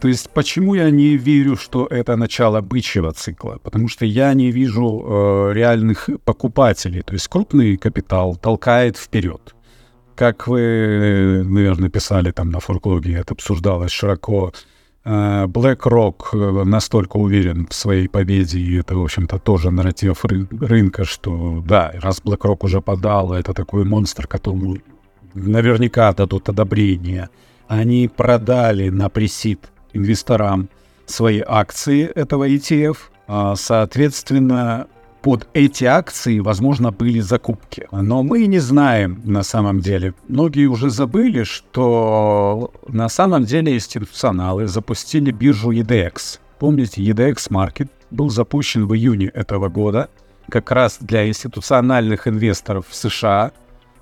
[0.00, 3.58] То есть почему я не верю, что это начало бычьего цикла?
[3.62, 7.02] Потому что я не вижу э, реальных покупателей.
[7.02, 9.54] То есть крупный капитал толкает вперед.
[10.14, 14.52] Как вы, наверное, писали там на форклоге, это обсуждалось широко.
[14.52, 14.73] Э,
[15.04, 21.04] BlackRock э, настолько уверен в своей победе, и это, в общем-то, тоже нарратив ры- рынка,
[21.04, 24.78] что да, раз BlackRock уже подал, это такой монстр, которому
[25.34, 27.28] наверняка дадут одобрение.
[27.68, 30.68] Они продали на пресид инвесторам
[31.06, 32.96] свои акции этого ETF.
[33.26, 34.86] А, Соответственно,
[35.24, 37.88] под эти акции, возможно, были закупки.
[37.90, 40.12] Но мы не знаем на самом деле.
[40.28, 46.40] Многие уже забыли, что на самом деле институционалы запустили биржу EDX.
[46.58, 50.10] Помните, EDX Market был запущен в июне этого года
[50.50, 53.52] как раз для институциональных инвесторов в США.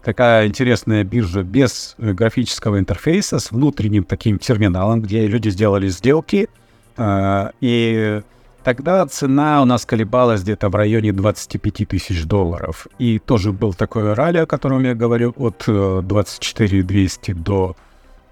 [0.02, 6.48] Такая интересная биржа без э, графического интерфейса, с внутренним таким терминалом, где люди сделали сделки.
[6.96, 8.22] А, И
[8.62, 12.86] тогда цена у нас колебалась где-то в районе 25 тысяч долларов.
[12.98, 17.76] И тоже был такой ралли, о котором я говорю, от э, 24 200 до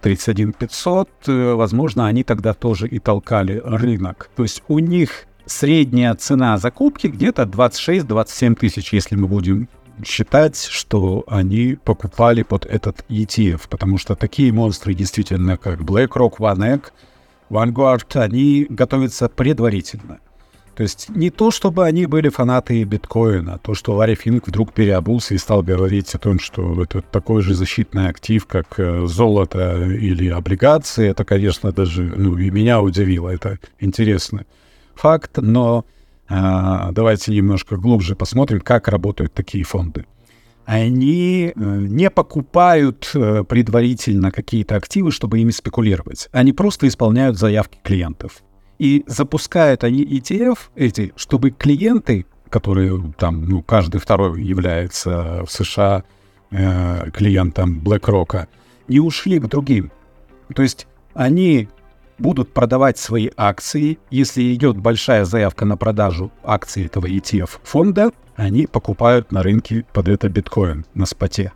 [0.02, 1.08] 31 500.
[1.26, 4.30] Э, Возможно, они тогда тоже и толкали рынок.
[4.36, 9.68] То есть у них средняя цена закупки где-то 26-27 тысяч, если мы будем
[10.04, 16.84] считать, что они покупали под этот ETF, потому что такие монстры действительно, как BlackRock, OneEgg,
[17.50, 20.20] Vanguard, они готовятся предварительно.
[20.74, 24.72] То есть не то, чтобы они были фанаты биткоина, а то, что Ларри Финк вдруг
[24.72, 29.84] переобулся и стал говорить о том, что это такой же защитный актив, как э, золото
[29.84, 34.46] или облигации, это, конечно, даже ну, и меня удивило, это интересный
[34.94, 35.84] факт, но
[36.28, 40.06] а, давайте немножко глубже посмотрим, как работают такие фонды.
[40.64, 46.28] Они э, не покупают э, предварительно какие-то активы, чтобы ими спекулировать.
[46.32, 48.42] Они просто исполняют заявки клиентов.
[48.78, 56.04] И запускают они ETF эти, чтобы клиенты, которые там, ну, каждый второй является в США
[56.50, 58.46] э, клиентом BlackRock,
[58.88, 59.90] не ушли к другим.
[60.54, 61.68] То есть они
[62.20, 63.98] будут продавать свои акции.
[64.10, 70.08] Если идет большая заявка на продажу акций этого ETF фонда, они покупают на рынке под
[70.08, 71.52] это биткоин на споте.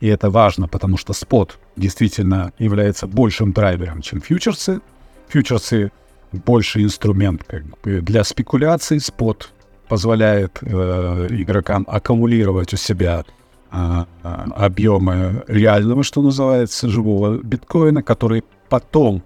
[0.00, 4.80] И это важно, потому что спот действительно является большим драйвером, чем фьючерсы.
[5.28, 5.90] Фьючерсы
[6.32, 9.00] больше инструмент как бы для спекуляций.
[9.00, 9.52] Спот
[9.88, 13.24] позволяет э, игрокам аккумулировать у себя
[13.72, 19.22] э, объемы реального, что называется, живого биткоина, который потом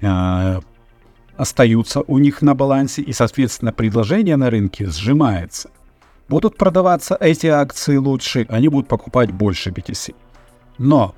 [0.00, 0.60] э,
[1.36, 5.70] остаются у них на балансе, и, соответственно, предложение на рынке сжимается.
[6.28, 10.14] Будут продаваться эти акции лучше, они будут покупать больше BTC.
[10.78, 11.14] Но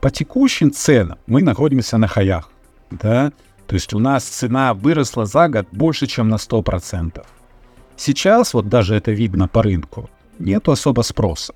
[0.00, 2.50] по текущим ценам мы находимся на хаях.
[2.90, 3.32] Да?
[3.66, 7.24] То есть у нас цена выросла за год больше, чем на 100%.
[7.96, 11.54] Сейчас, вот даже это видно по рынку, нету особо спроса.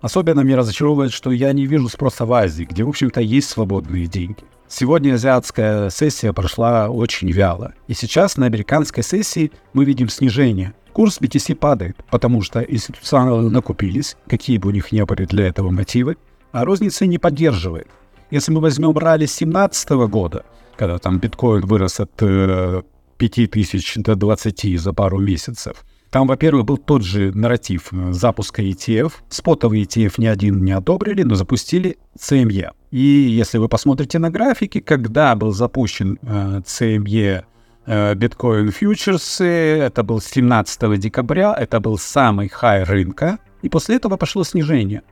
[0.00, 4.06] Особенно меня разочаровывает, что я не вижу спроса в Азии, где, в общем-то, есть свободные
[4.06, 4.44] деньги.
[4.68, 7.74] Сегодня азиатская сессия прошла очень вяло.
[7.86, 10.74] И сейчас на американской сессии мы видим снижение.
[10.92, 15.70] Курс BTC падает, потому что институционалы накупились, какие бы у них ни были для этого
[15.70, 16.16] мотивы,
[16.52, 17.86] а розница не поддерживает.
[18.30, 20.44] Если мы возьмем ралли 2017 года,
[20.76, 22.82] когда там биткоин вырос от э,
[23.18, 25.84] 5000 до 20 за пару месяцев,
[26.16, 29.12] там, во-первых, был тот же нарратив э, запуска ETF.
[29.28, 32.70] Спотовый ETF ни один не одобрили, но запустили CME.
[32.90, 37.44] И если вы посмотрите на графики, когда был запущен э, CME
[37.84, 44.16] э, биткоин фьючерсы, это был 17 декабря, это был самый хай рынка, и после этого
[44.16, 45.02] пошло снижение.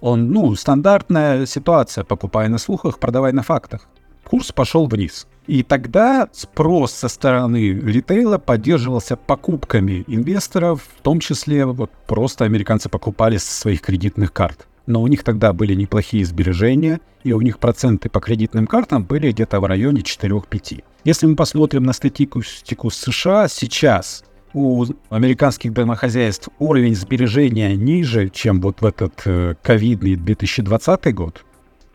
[0.00, 3.88] Он, ну, стандартная ситуация, покупай на слухах, продавай на фактах.
[4.28, 5.26] Курс пошел вниз.
[5.46, 12.90] И тогда спрос со стороны ритейла поддерживался покупками инвесторов, в том числе вот просто американцы
[12.90, 14.68] покупали со своих кредитных карт.
[14.84, 19.32] Но у них тогда были неплохие сбережения, и у них проценты по кредитным картам были
[19.32, 20.84] где-то в районе 4-5.
[21.04, 28.82] Если мы посмотрим на статистику США, сейчас у американских домохозяйств уровень сбережения ниже, чем вот
[28.82, 31.44] в этот э, ковидный 2020 год.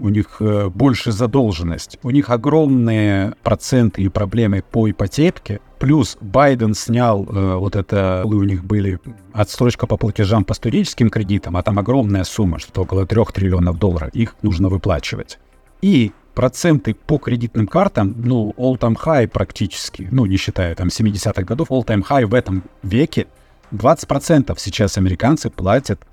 [0.03, 1.97] У них э, больше задолженность.
[2.03, 5.61] У них огромные проценты и проблемы по ипотеке.
[5.79, 8.99] Плюс Байден снял э, вот это, у них были
[9.31, 14.09] отсрочка по платежам по студенческим кредитам, а там огромная сумма, что около 3 триллионов долларов.
[14.09, 15.39] Их нужно выплачивать.
[15.81, 21.71] И проценты по кредитным картам, ну, all-time high практически, ну, не считая там 70-х годов,
[21.71, 23.27] all-time high в этом веке,
[23.71, 26.05] 20% сейчас американцы платят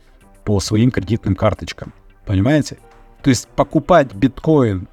[0.45, 1.93] по своим кредитным карточкам.
[2.25, 2.79] Понимаете?
[3.23, 4.89] То есть покупать биткоин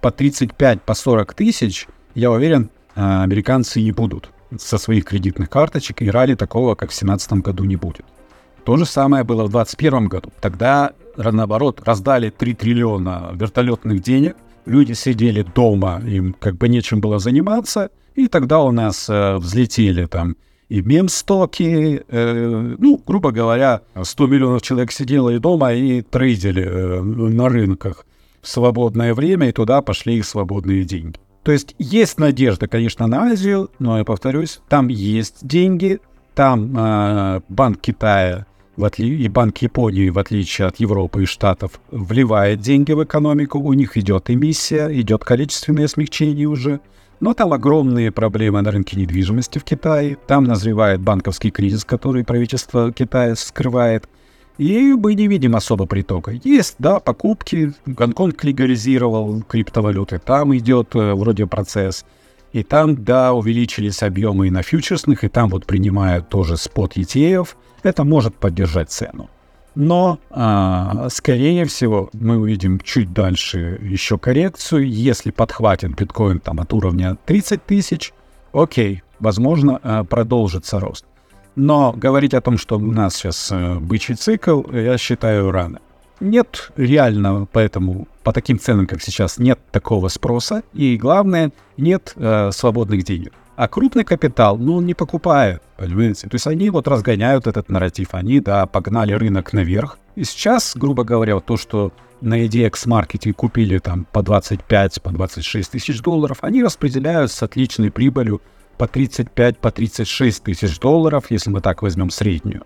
[0.00, 6.02] по 35, по 40 тысяч, я уверен, а, американцы не будут со своих кредитных карточек,
[6.02, 8.04] и ралли такого, как в 2017 году, не будет.
[8.64, 10.32] То же самое было в 2021 году.
[10.40, 17.18] Тогда, наоборот, раздали 3 триллиона вертолетных денег, люди сидели дома, им как бы нечем было
[17.18, 20.36] заниматься, и тогда у нас э, взлетели там
[20.68, 27.00] и мемстоки, э, ну, грубо говоря, 100 миллионов человек сидело и дома и трейдили э,
[27.02, 28.04] на рынках
[28.42, 31.18] в свободное время, и туда пошли их свободные деньги.
[31.42, 36.00] То есть есть надежда, конечно, на Азию, но я повторюсь, там есть деньги,
[36.34, 38.46] там э, Банк Китая
[38.76, 39.08] в отли...
[39.08, 43.96] и Банк Японии, в отличие от Европы и Штатов, вливает деньги в экономику, у них
[43.96, 46.80] идет эмиссия, идет количественное смягчение уже.
[47.20, 52.92] Но там огромные проблемы на рынке недвижимости в Китае, там назревает банковский кризис, который правительство
[52.92, 54.08] Китая скрывает.
[54.56, 56.32] И мы не видим особо притока.
[56.42, 62.04] Есть, да, покупки, Гонконг легализировал криптовалюты, там идет э, вроде процесс.
[62.52, 67.48] И там, да, увеличились объемы и на фьючерсных, и там вот принимают тоже спот ETF–
[67.82, 69.30] это может поддержать цену.
[69.80, 74.90] Но, а, скорее всего, мы увидим чуть дальше еще коррекцию.
[74.90, 78.12] Если подхватит биткоин там от уровня 30 тысяч,
[78.52, 81.04] окей, возможно, а, продолжится рост.
[81.54, 85.78] Но говорить о том, что у нас сейчас а, бычий цикл, я считаю рано.
[86.18, 90.64] Нет реально, поэтому по таким ценам, как сейчас, нет такого спроса.
[90.74, 93.32] И главное, нет э, свободных денег.
[93.58, 96.28] А крупный капитал, ну, он не покупает, понимаете?
[96.28, 99.98] То есть они вот разгоняют этот нарратив, они, да, погнали рынок наверх.
[100.14, 105.10] И сейчас, грубо говоря, вот то, что на EDX маркете купили там по 25, по
[105.10, 108.40] 26 тысяч долларов, они распределяют с отличной прибылью
[108.76, 112.62] по 35, по 36 тысяч долларов, если мы так возьмем среднюю.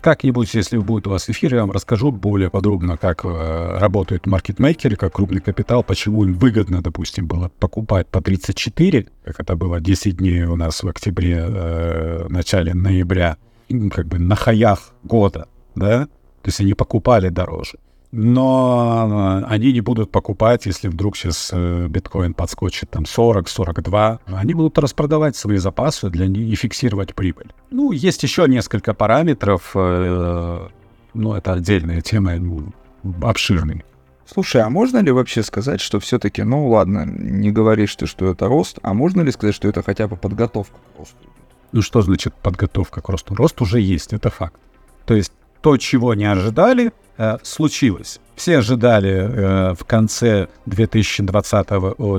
[0.00, 4.96] Как-нибудь, если будет у вас эфир, я вам расскажу более подробно, как э, работают маркетмейкеры,
[4.96, 10.16] как крупный капитал, почему им выгодно, допустим, было покупать по 34, как это было 10
[10.16, 13.36] дней у нас в октябре, э, начале ноября,
[13.92, 17.78] как бы на хаях года, да, то есть они покупали дороже
[18.12, 24.18] но э, они не будут покупать, если вдруг сейчас э, биткоин подскочит там 40-42.
[24.26, 27.52] Они будут распродавать свои запасы для них и фиксировать прибыль.
[27.70, 30.68] Ну, есть еще несколько параметров, э,
[31.14, 32.72] но это отдельная тема, ну,
[33.22, 33.84] обширный.
[34.26, 38.46] Слушай, а можно ли вообще сказать, что все-таки, ну ладно, не говоришь ты, что это
[38.46, 41.16] рост, а можно ли сказать, что это хотя бы подготовка к росту?
[41.72, 43.34] Ну что значит подготовка к росту?
[43.34, 44.60] Рост уже есть, это факт.
[45.04, 45.32] То есть
[45.62, 48.20] то, чего не ожидали, э, случилось.
[48.34, 51.68] Все ожидали э, в конце 2020,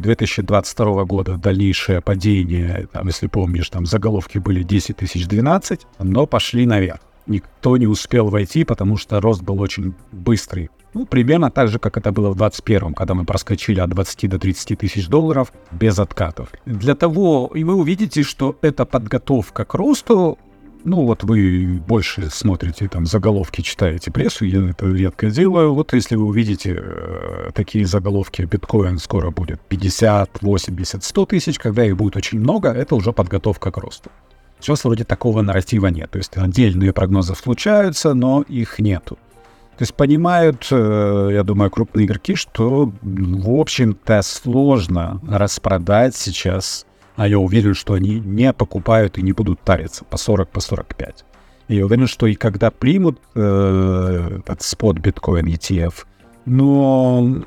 [0.02, 6.66] 2022 года дальнейшее падение, там, если помнишь, там заголовки были 10 тысяч 12, но пошли
[6.66, 7.00] наверх.
[7.28, 10.70] Никто не успел войти, потому что рост был очень быстрый.
[10.94, 14.40] Ну, примерно так же, как это было в 2021, когда мы проскочили от 20 до
[14.40, 16.50] 30 тысяч долларов без откатов.
[16.66, 20.38] Для того, и вы увидите, что эта подготовка к росту
[20.84, 25.74] ну, вот вы больше смотрите, там, заголовки читаете прессу, я это редко делаю.
[25.74, 31.86] Вот если вы увидите э, такие заголовки, биткоин скоро будет 50, 80, 100 тысяч, когда
[31.86, 34.10] их будет очень много, это уже подготовка к росту.
[34.60, 36.12] Сейчас вроде такого нарратива нет.
[36.12, 39.18] То есть отдельные прогнозы случаются, но их нету.
[39.78, 47.28] То есть понимают, э, я думаю, крупные игроки, что, в общем-то, сложно распродать сейчас а
[47.28, 51.26] я уверен, что они не покупают и не будут тариться по 40, по 45.
[51.68, 56.06] И я уверен, что и когда примут э, этот спот биткоин ETF,
[56.46, 57.44] но,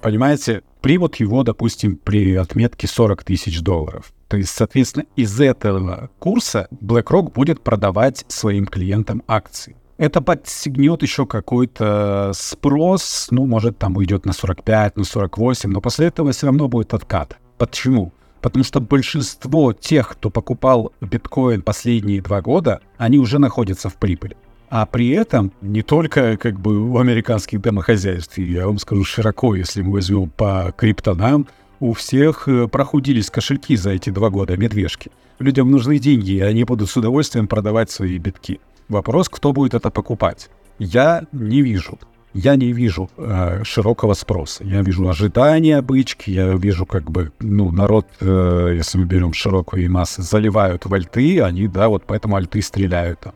[0.00, 4.12] понимаете, примут его, допустим, при отметке 40 тысяч долларов.
[4.28, 9.76] То есть, соответственно, из этого курса BlackRock будет продавать своим клиентам акции.
[9.98, 16.06] Это подстегнет еще какой-то спрос, ну, может, там уйдет на 45, на 48, но после
[16.06, 17.36] этого все равно будет откат.
[17.58, 18.12] Почему?
[18.40, 24.36] Потому что большинство тех, кто покупал биткоин последние два года, они уже находятся в прибыли.
[24.70, 29.82] А при этом не только как бы у американских домохозяйств, я вам скажу широко, если
[29.82, 31.48] мы возьмем по криптонам,
[31.80, 35.10] у всех э, прохудились кошельки за эти два года, медвежки.
[35.38, 38.60] Людям нужны деньги, и они будут с удовольствием продавать свои битки.
[38.88, 40.50] Вопрос, кто будет это покупать?
[40.78, 41.98] Я не вижу
[42.34, 44.64] я не вижу э, широкого спроса.
[44.64, 49.90] Я вижу ожидания бычки, я вижу как бы, ну, народ, э, если мы берем широкую
[49.90, 53.32] массы, заливают в альты, они, да, вот поэтому альты стреляют там.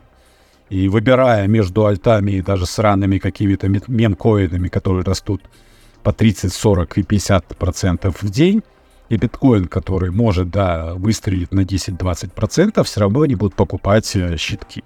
[0.70, 5.42] И выбирая между альтами и даже сраными какими-то мемкоинами, которые растут
[6.02, 8.62] по 30, 40 и 50 процентов в день,
[9.08, 14.36] и биткоин, который может, да, выстрелить на 10-20 процентов, все равно они будут покупать э,
[14.36, 14.84] щитки.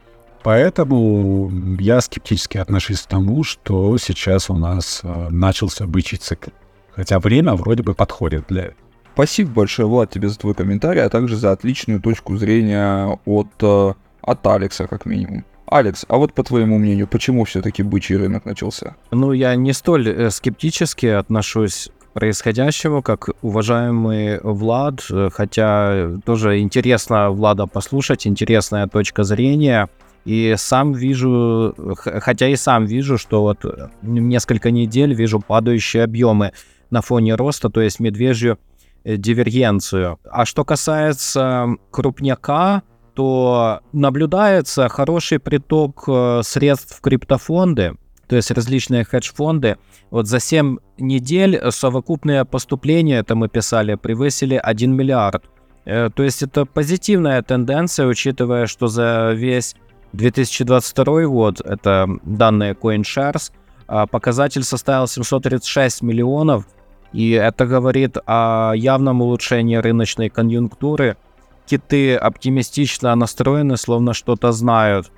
[0.49, 6.49] Поэтому я скептически отношусь к тому, что сейчас у нас э, начался бычий цикл.
[6.97, 8.79] Хотя время вроде бы подходит для этого.
[9.13, 13.93] Спасибо большое, Влад, тебе за твой комментарий, а также за отличную точку зрения от, э,
[14.23, 15.45] от Алекса, как минимум.
[15.67, 18.97] Алекс, а вот по твоему мнению, почему все-таки бычий рынок начался?
[19.11, 27.33] Ну, я не столь э, скептически отношусь к происходящему, как уважаемый Влад, хотя тоже интересно
[27.33, 29.91] Влада послушать, интересная точка зрения.
[30.29, 31.75] И сам вижу,
[32.05, 33.65] хотя и сам вижу, что вот
[34.03, 36.53] несколько недель вижу падающие объемы
[36.91, 38.59] на фоне роста, то есть медвежью
[39.07, 40.19] дивергенцию.
[40.31, 42.83] А что касается крупняка,
[43.15, 47.95] то наблюдается хороший приток э, средств в криптофонды,
[48.29, 49.79] то есть различные хедж-фонды.
[50.11, 55.43] Вот за 7 недель совокупные поступления, это мы писали, превысили 1 миллиард.
[55.87, 59.75] Э, то есть это позитивная тенденция, учитывая, что за весь
[60.13, 63.53] 2022 год, это данные CoinShares,
[63.87, 66.67] а показатель составил 736 миллионов,
[67.13, 71.17] и это говорит о явном улучшении рыночной конъюнктуры–
[71.69, 75.13] киты оптимистично настроены, словно что-то знают.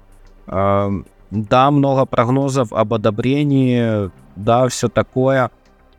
[0.46, 5.50] Да, много прогнозов об одобрении, да, все такое.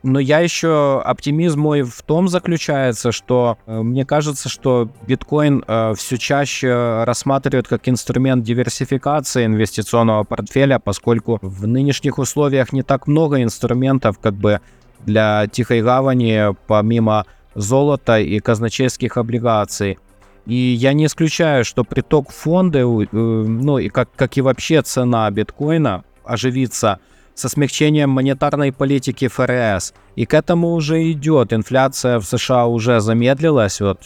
[0.02, 5.94] Но я еще оптимизм мой в том заключается, что э, мне кажется, что биткоин э,
[5.96, 13.42] все чаще рассматривают как инструмент диверсификации инвестиционного портфеля, поскольку в нынешних условиях не так много
[13.42, 14.60] инструментов как бы
[15.06, 17.24] для тихой гавани, помимо
[17.54, 19.98] золота и казначейских облигаций.
[20.46, 25.30] И я не исключаю, что приток фонда, э, ну и как, как и вообще цена
[25.30, 26.98] биткоина оживится
[27.34, 29.94] со смягчением монетарной политики ФРС.
[30.16, 31.52] И к этому уже идет.
[31.52, 33.80] Инфляция в США уже замедлилась.
[33.80, 34.00] Вот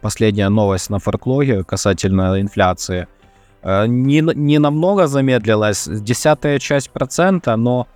[0.00, 3.06] последняя новость на форклоге касательно инфляции.
[3.62, 7.86] Э, не, не намного замедлилась, десятая часть процента, но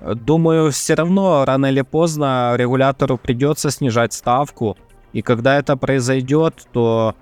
[0.00, 4.76] э, думаю, все равно рано или поздно регулятору придется снижать ставку.
[5.12, 7.14] И когда это произойдет, то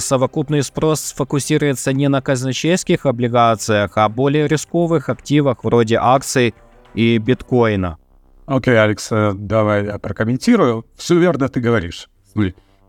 [0.00, 6.54] совокупный спрос сфокусируется не на казначейских облигациях, а более рисковых активах вроде акций
[6.94, 7.98] и биткоина.
[8.46, 10.84] Окей, okay, Алекс, э, давай я прокомментирую.
[10.96, 12.08] Все верно ты говоришь.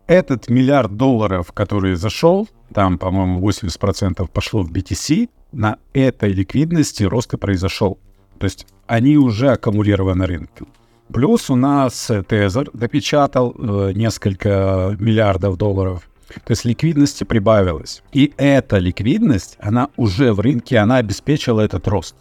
[0.06, 7.32] Этот миллиард долларов, который зашел, там, по-моему, 80% пошло в BTC, на этой ликвидности рост
[7.32, 7.98] и произошел.
[8.38, 10.64] То есть они уже аккумулированы на рынке.
[11.12, 16.08] Плюс у нас Тезер допечатал э, несколько миллиардов долларов
[16.44, 18.02] то есть ликвидности прибавилось.
[18.12, 22.16] И эта ликвидность, она уже в рынке, она обеспечила этот рост.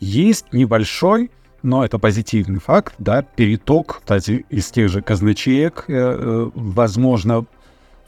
[0.00, 1.30] Есть небольшой,
[1.62, 7.46] но это позитивный факт, да, переток, кстати, из тех же казначеек, э, э, возможно,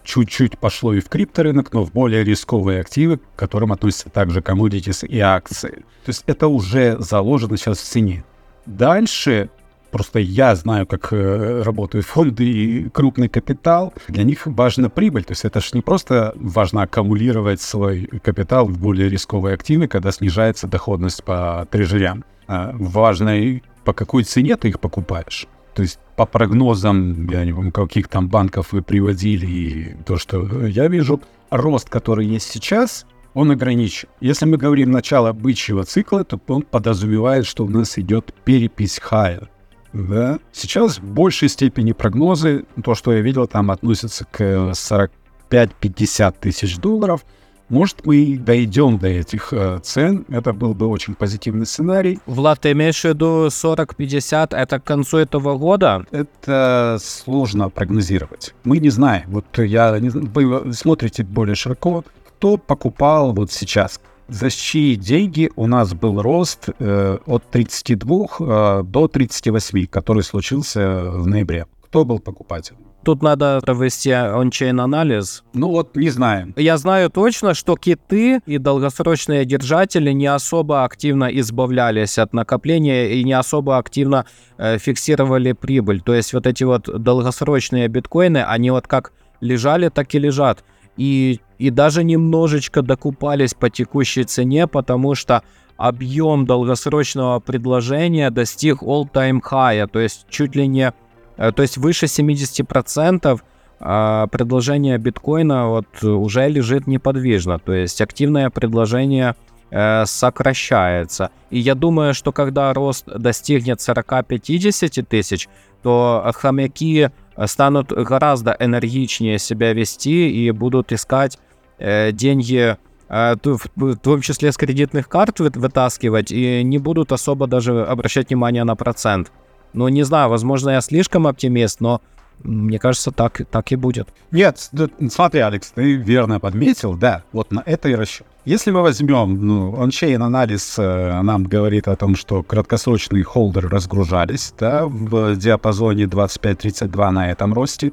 [0.02, 5.06] чуть-чуть пошло и в крипторынок, но в более рисковые активы, к которым относятся также commodities
[5.06, 5.84] и акции.
[6.04, 8.24] То есть это уже заложено сейчас в цене.
[8.66, 9.50] Дальше
[9.94, 13.94] Просто я знаю, как э, работают фонды и крупный капитал.
[14.08, 15.22] Для них важна прибыль.
[15.22, 20.10] То есть это же не просто важно аккумулировать свой капитал в более рисковые активы, когда
[20.10, 22.24] снижается доходность по трежерям.
[22.48, 25.46] А важно и по какой цене ты их покупаешь.
[25.76, 30.66] То есть по прогнозам, я не помню, каких там банков вы приводили, и то, что
[30.66, 34.08] я вижу, рост, который есть сейчас, он ограничен.
[34.20, 39.48] Если мы говорим начало бычьего цикла, то он подразумевает, что у нас идет перепись хая.
[39.94, 40.38] Да.
[40.52, 47.24] Сейчас в большей степени прогнозы, то, что я видел, там относятся к 45-50 тысяч долларов.
[47.70, 50.26] Может, мы дойдем до этих э, цен.
[50.28, 52.18] Это был бы очень позитивный сценарий.
[52.26, 54.54] Влад, ты имеешь в виду 40-50?
[54.54, 56.04] Это к концу этого года?
[56.10, 58.54] Это сложно прогнозировать.
[58.64, 59.24] Мы не знаем.
[59.28, 62.04] Вот я не вы смотрите более широко.
[62.28, 63.98] Кто покупал вот сейчас?
[64.28, 71.10] За чьи деньги у нас был рост э, от 32 э, до 38, который случился
[71.10, 71.66] в ноябре.
[71.82, 72.76] Кто был покупатель?
[73.04, 75.44] Тут надо провести ончейн анализ.
[75.52, 76.54] Ну вот, не знаем.
[76.56, 83.22] Я знаю точно, что киты и долгосрочные держатели не особо активно избавлялись от накопления и
[83.22, 84.24] не особо активно
[84.56, 86.00] э, фиксировали прибыль.
[86.00, 90.64] То есть вот эти вот долгосрочные биткоины, они вот как лежали, так и лежат
[90.96, 95.42] и, и даже немножечко докупались по текущей цене, потому что
[95.76, 100.92] объем долгосрочного предложения достиг all-time high, то есть чуть ли не,
[101.36, 103.40] э, то есть выше 70%
[103.86, 109.34] а предложение биткоина вот уже лежит неподвижно, то есть активное предложение
[109.70, 111.30] э, сокращается.
[111.50, 115.48] И я думаю, что когда рост достигнет 40-50 тысяч,
[115.82, 117.10] то хомяки
[117.46, 121.38] станут гораздо энергичнее себя вести и будут искать
[121.78, 122.76] э, деньги
[123.08, 128.64] э, в том числе с кредитных карт вытаскивать, и не будут особо даже обращать внимание
[128.64, 129.30] на процент.
[129.72, 132.00] Ну, не знаю, возможно, я слишком оптимист, но
[132.42, 134.08] мне кажется, так, так и будет.
[134.30, 134.70] Нет,
[135.10, 138.26] смотри, Алекс, ты верно подметил, да, вот на это и расчет.
[138.44, 144.52] Если мы возьмем, ну, ончейн анализ э, нам говорит о том, что краткосрочные холдеры разгружались,
[144.58, 147.92] да, в диапазоне 25-32 на этом росте.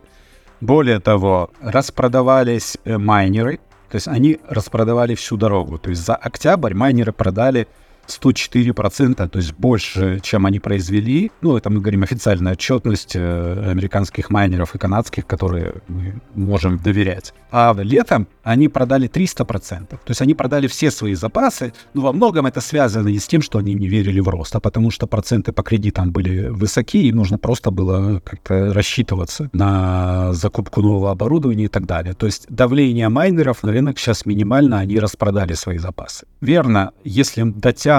[0.60, 5.78] Более того, распродавались э, майнеры, то есть они распродавали всю дорогу.
[5.78, 7.68] То есть за октябрь майнеры продали
[8.12, 11.32] 104%, то есть больше, чем они произвели.
[11.42, 17.34] Ну, это мы говорим официальная отчетность э, американских майнеров и канадских, которые мы можем доверять.
[17.52, 19.88] А летом они продали 300%.
[19.88, 21.74] То есть они продали все свои запасы.
[21.94, 24.60] Но во многом это связано не с тем, что они не верили в рост, а
[24.60, 30.82] потому что проценты по кредитам были высоки, и нужно просто было как-то рассчитываться на закупку
[30.82, 32.14] нового оборудования и так далее.
[32.14, 36.26] То есть давление майнеров на рынок сейчас минимально, они распродали свои запасы.
[36.42, 37.44] Верно, если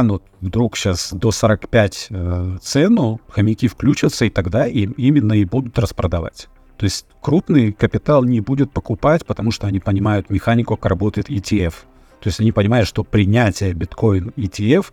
[0.02, 5.78] дотянут вдруг сейчас до 45 э, цену, хомяки включатся, и тогда им именно и будут
[5.78, 6.48] распродавать.
[6.76, 11.74] То есть крупный капитал не будет покупать, потому что они понимают механику, как работает ETF.
[12.20, 14.86] То есть они понимают, что принятие биткоин ETF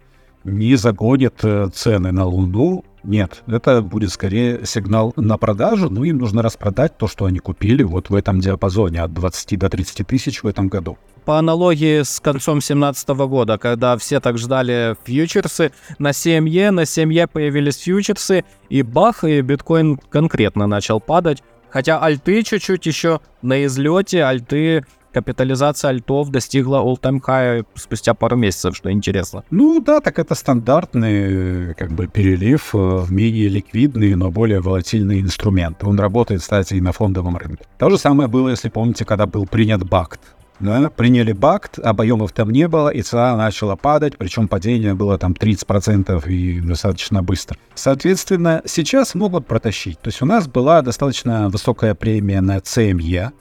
[0.44, 2.84] не загонит э, цены на Луну.
[3.04, 7.84] Нет, это будет скорее сигнал на продажу, но им нужно распродать то, что они купили
[7.84, 10.98] вот в этом диапазоне от 20 до 30 тысяч в этом году.
[11.26, 17.28] По аналогии с концом 2017 года, когда все так ждали фьючерсы, на 7Е, на 7Е
[17.28, 21.44] появились фьючерсы, и бах, и биткоин конкретно начал падать.
[21.70, 28.76] Хотя альты чуть-чуть еще на излете, альты капитализация альтов достигла all-time high спустя пару месяцев,
[28.76, 29.44] что интересно.
[29.52, 35.86] Ну да, так это стандартный как бы перелив в менее ликвидные, но более волатильные инструменты.
[35.88, 37.66] Он работает, кстати, и на фондовом рынке.
[37.78, 40.20] То же самое было, если помните, когда был принят БАКТ
[40.60, 45.32] да, приняли бакт, объемов там не было, и цена начала падать, причем падение было там
[45.32, 47.58] 30% и достаточно быстро.
[47.76, 50.00] Соответственно, сейчас могут протащить.
[50.00, 53.32] То есть у нас была достаточно высокая премия на CME,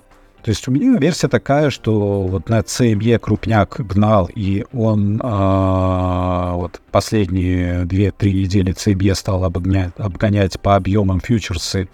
[0.43, 6.55] то есть у меня версия такая, что вот на CME крупняк гнал, и он а,
[6.55, 11.89] вот последние 2-3 недели CME стал обгонять, обгонять по объемам фьючерсы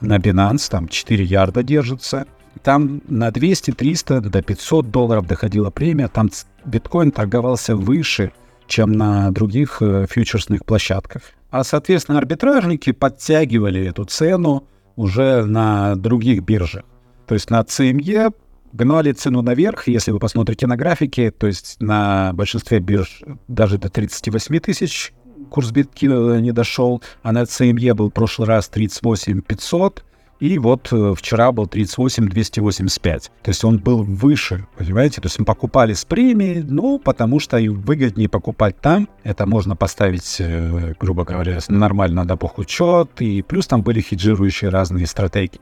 [0.00, 2.26] на Binance, там 4 ярда держится.
[2.62, 6.08] Там на 200, 300, до 500 долларов доходила премия.
[6.08, 6.30] Там
[6.64, 8.32] биткоин торговался выше,
[8.66, 11.22] чем на других э, фьючерсных площадках.
[11.50, 14.66] А, соответственно, арбитражники подтягивали эту цену
[14.96, 16.84] уже на других биржах.
[17.26, 18.34] То есть на CME
[18.72, 23.88] гнали цену наверх, если вы посмотрите на графики, то есть на большинстве бирж даже до
[23.88, 25.12] 38 тысяч
[25.50, 30.04] курс биткоина не дошел, а на CME был в прошлый раз 38 500,
[30.40, 33.30] и вот э, вчера был 38 285.
[33.42, 35.20] То есть он был выше, понимаете?
[35.20, 39.08] То есть мы покупали с премией, ну, потому что и выгоднее покупать там.
[39.22, 43.10] Это можно поставить, э, грубо говоря, нормально на бухучет.
[43.20, 45.60] И плюс там были хеджирующие разные стратегии.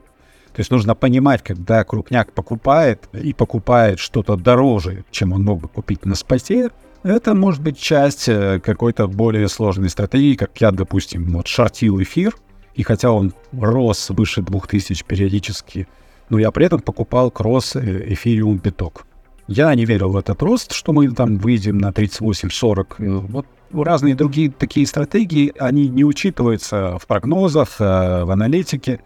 [0.53, 5.67] То есть нужно понимать, когда крупняк покупает и покупает что-то дороже, чем он мог бы
[5.67, 6.69] купить на споте,
[7.01, 12.35] это может быть часть э, какой-то более сложной стратегии, как я, допустим, вот шортил эфир,
[12.75, 15.87] и хотя он рос выше 2000 периодически,
[16.29, 19.05] но я при этом покупал кросс э, эфириум биток.
[19.47, 22.85] Я не верил в этот рост, что мы там выйдем на 38-40.
[22.99, 29.01] Э, вот разные другие такие стратегии, они не учитываются в прогнозах, в аналитике.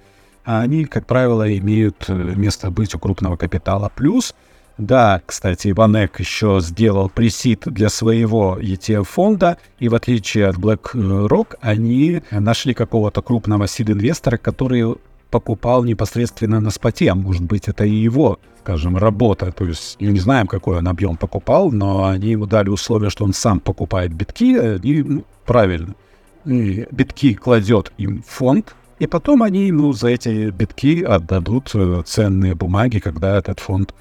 [0.50, 3.92] Они, как правило, имеют место быть у крупного капитала.
[3.94, 4.34] Плюс
[4.78, 12.22] да, кстати, Иванек еще сделал пресид для своего ETF-фонда, и в отличие от BlackRock, они
[12.32, 14.96] нашли какого-то крупного сид-инвестора, который
[15.32, 19.52] покупал непосредственно на споте, а может быть это и его, скажем, работа.
[19.52, 23.34] То есть не знаем, какой он объем покупал, но они ему дали условие, что он
[23.34, 25.96] сам покупает битки, и ну, правильно.
[26.46, 32.56] И битки кладет им фонд, и потом они ему за эти битки отдадут э, ценные
[32.56, 33.94] бумаги, когда этот фонд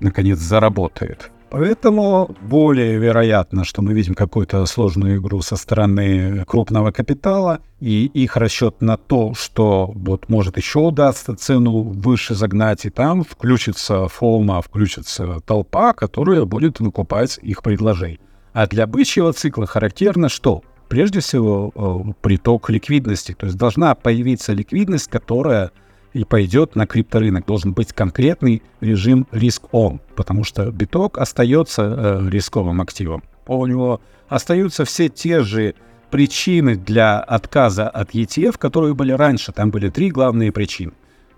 [0.00, 1.30] наконец заработает.
[1.50, 8.36] Поэтому более вероятно, что мы видим какую-то сложную игру со стороны крупного капитала, и их
[8.36, 14.60] расчет на то, что вот может еще удастся цену выше загнать, и там включится фома,
[14.60, 18.20] включится толпа, которая будет выкупать их предложение.
[18.52, 20.62] А для бычьего цикла характерно что?
[20.88, 23.34] Прежде всего, э, приток ликвидности.
[23.38, 25.70] То есть должна появиться ликвидность, которая
[26.14, 27.46] и пойдет на крипторынок.
[27.46, 33.22] Должен быть конкретный режим риск-он, потому что биток остается э, рисковым активом.
[33.46, 35.74] у него остаются все те же
[36.10, 39.52] причины для отказа от ETF, которые были раньше.
[39.52, 40.92] Там были три главные причины.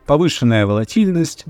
[0.06, 1.44] Повышенная волатильность,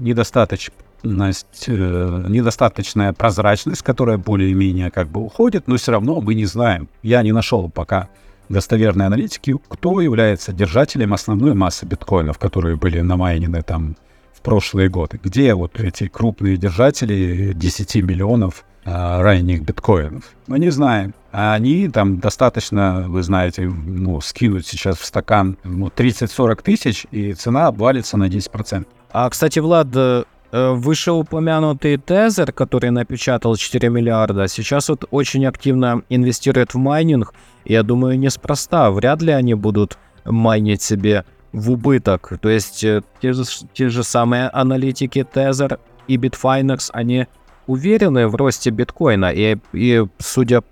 [1.03, 6.89] недостаточность, э, недостаточная прозрачность, которая более-менее как бы уходит, но все равно мы не знаем.
[7.03, 8.09] Я не нашел пока
[8.49, 13.97] достоверной аналитики, кто является держателем основной массы биткоинов, которые были намайнены там
[14.35, 15.21] в прошлые годы.
[15.23, 20.25] Где вот эти крупные держатели 10 миллионов а, ранних биткоинов?
[20.47, 21.15] Мы не знаем.
[21.33, 27.35] А они там достаточно, вы знаете, ну, скинуть сейчас в стакан ну, 30-40 тысяч, и
[27.35, 28.87] цена обвалится на 10%.
[29.13, 36.75] А, кстати, Влад, э, вышеупомянутый Тезер, который напечатал 4 миллиарда, сейчас вот очень активно инвестирует
[36.75, 37.35] в майнинг.
[37.65, 38.91] Я думаю, неспроста.
[38.91, 42.33] Вряд ли они будут майнить себе в убыток.
[42.41, 47.27] То есть э, те же, те же самые аналитики Tether и Bitfinex, они
[47.67, 49.31] уверены в росте биткоина.
[49.31, 50.63] И, и судя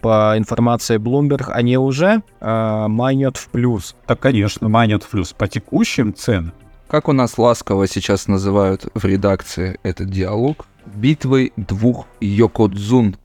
[0.00, 3.94] по информации Bloomberg, они уже э, майнят в плюс.
[4.06, 6.52] Так, конечно, майнят в плюс по текущим ценам.
[6.92, 13.16] Как у нас ласково сейчас называют в редакции этот диалог, битвой двух Йокодзун.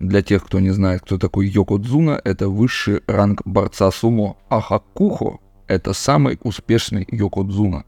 [0.00, 5.38] Для тех, кто не знает, кто такой Йокодзуна, это высший ранг борца сумо, а Хакухо—
[5.68, 7.84] это самый успешный Йокодзуна.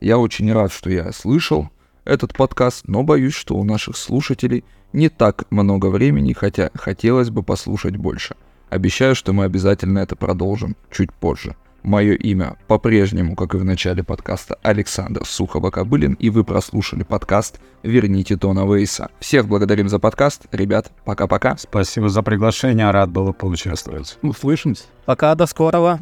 [0.00, 1.70] Я очень рад, что я слышал
[2.04, 4.62] этот подкаст, но боюсь, что у наших слушателей
[4.92, 8.36] не так много времени, хотя хотелось бы послушать больше.
[8.70, 11.56] Обещаю, что мы обязательно это продолжим чуть позже.
[11.88, 18.36] Мое имя по-прежнему, как и в начале подкаста, Александр Сухово-Кобылин, и вы прослушали подкаст «Верните
[18.36, 19.08] Тона Вейса».
[19.20, 20.42] Всех благодарим за подкаст.
[20.52, 21.56] Ребят, пока-пока.
[21.56, 24.18] Спасибо за приглашение, рад был поучаствовать.
[24.20, 24.84] Услышимся.
[25.06, 25.98] Пока, до скорого.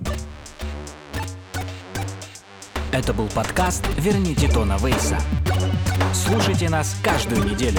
[2.91, 5.20] Это был подкаст «Верните Тона Вейса».
[6.12, 7.78] Слушайте нас каждую неделю.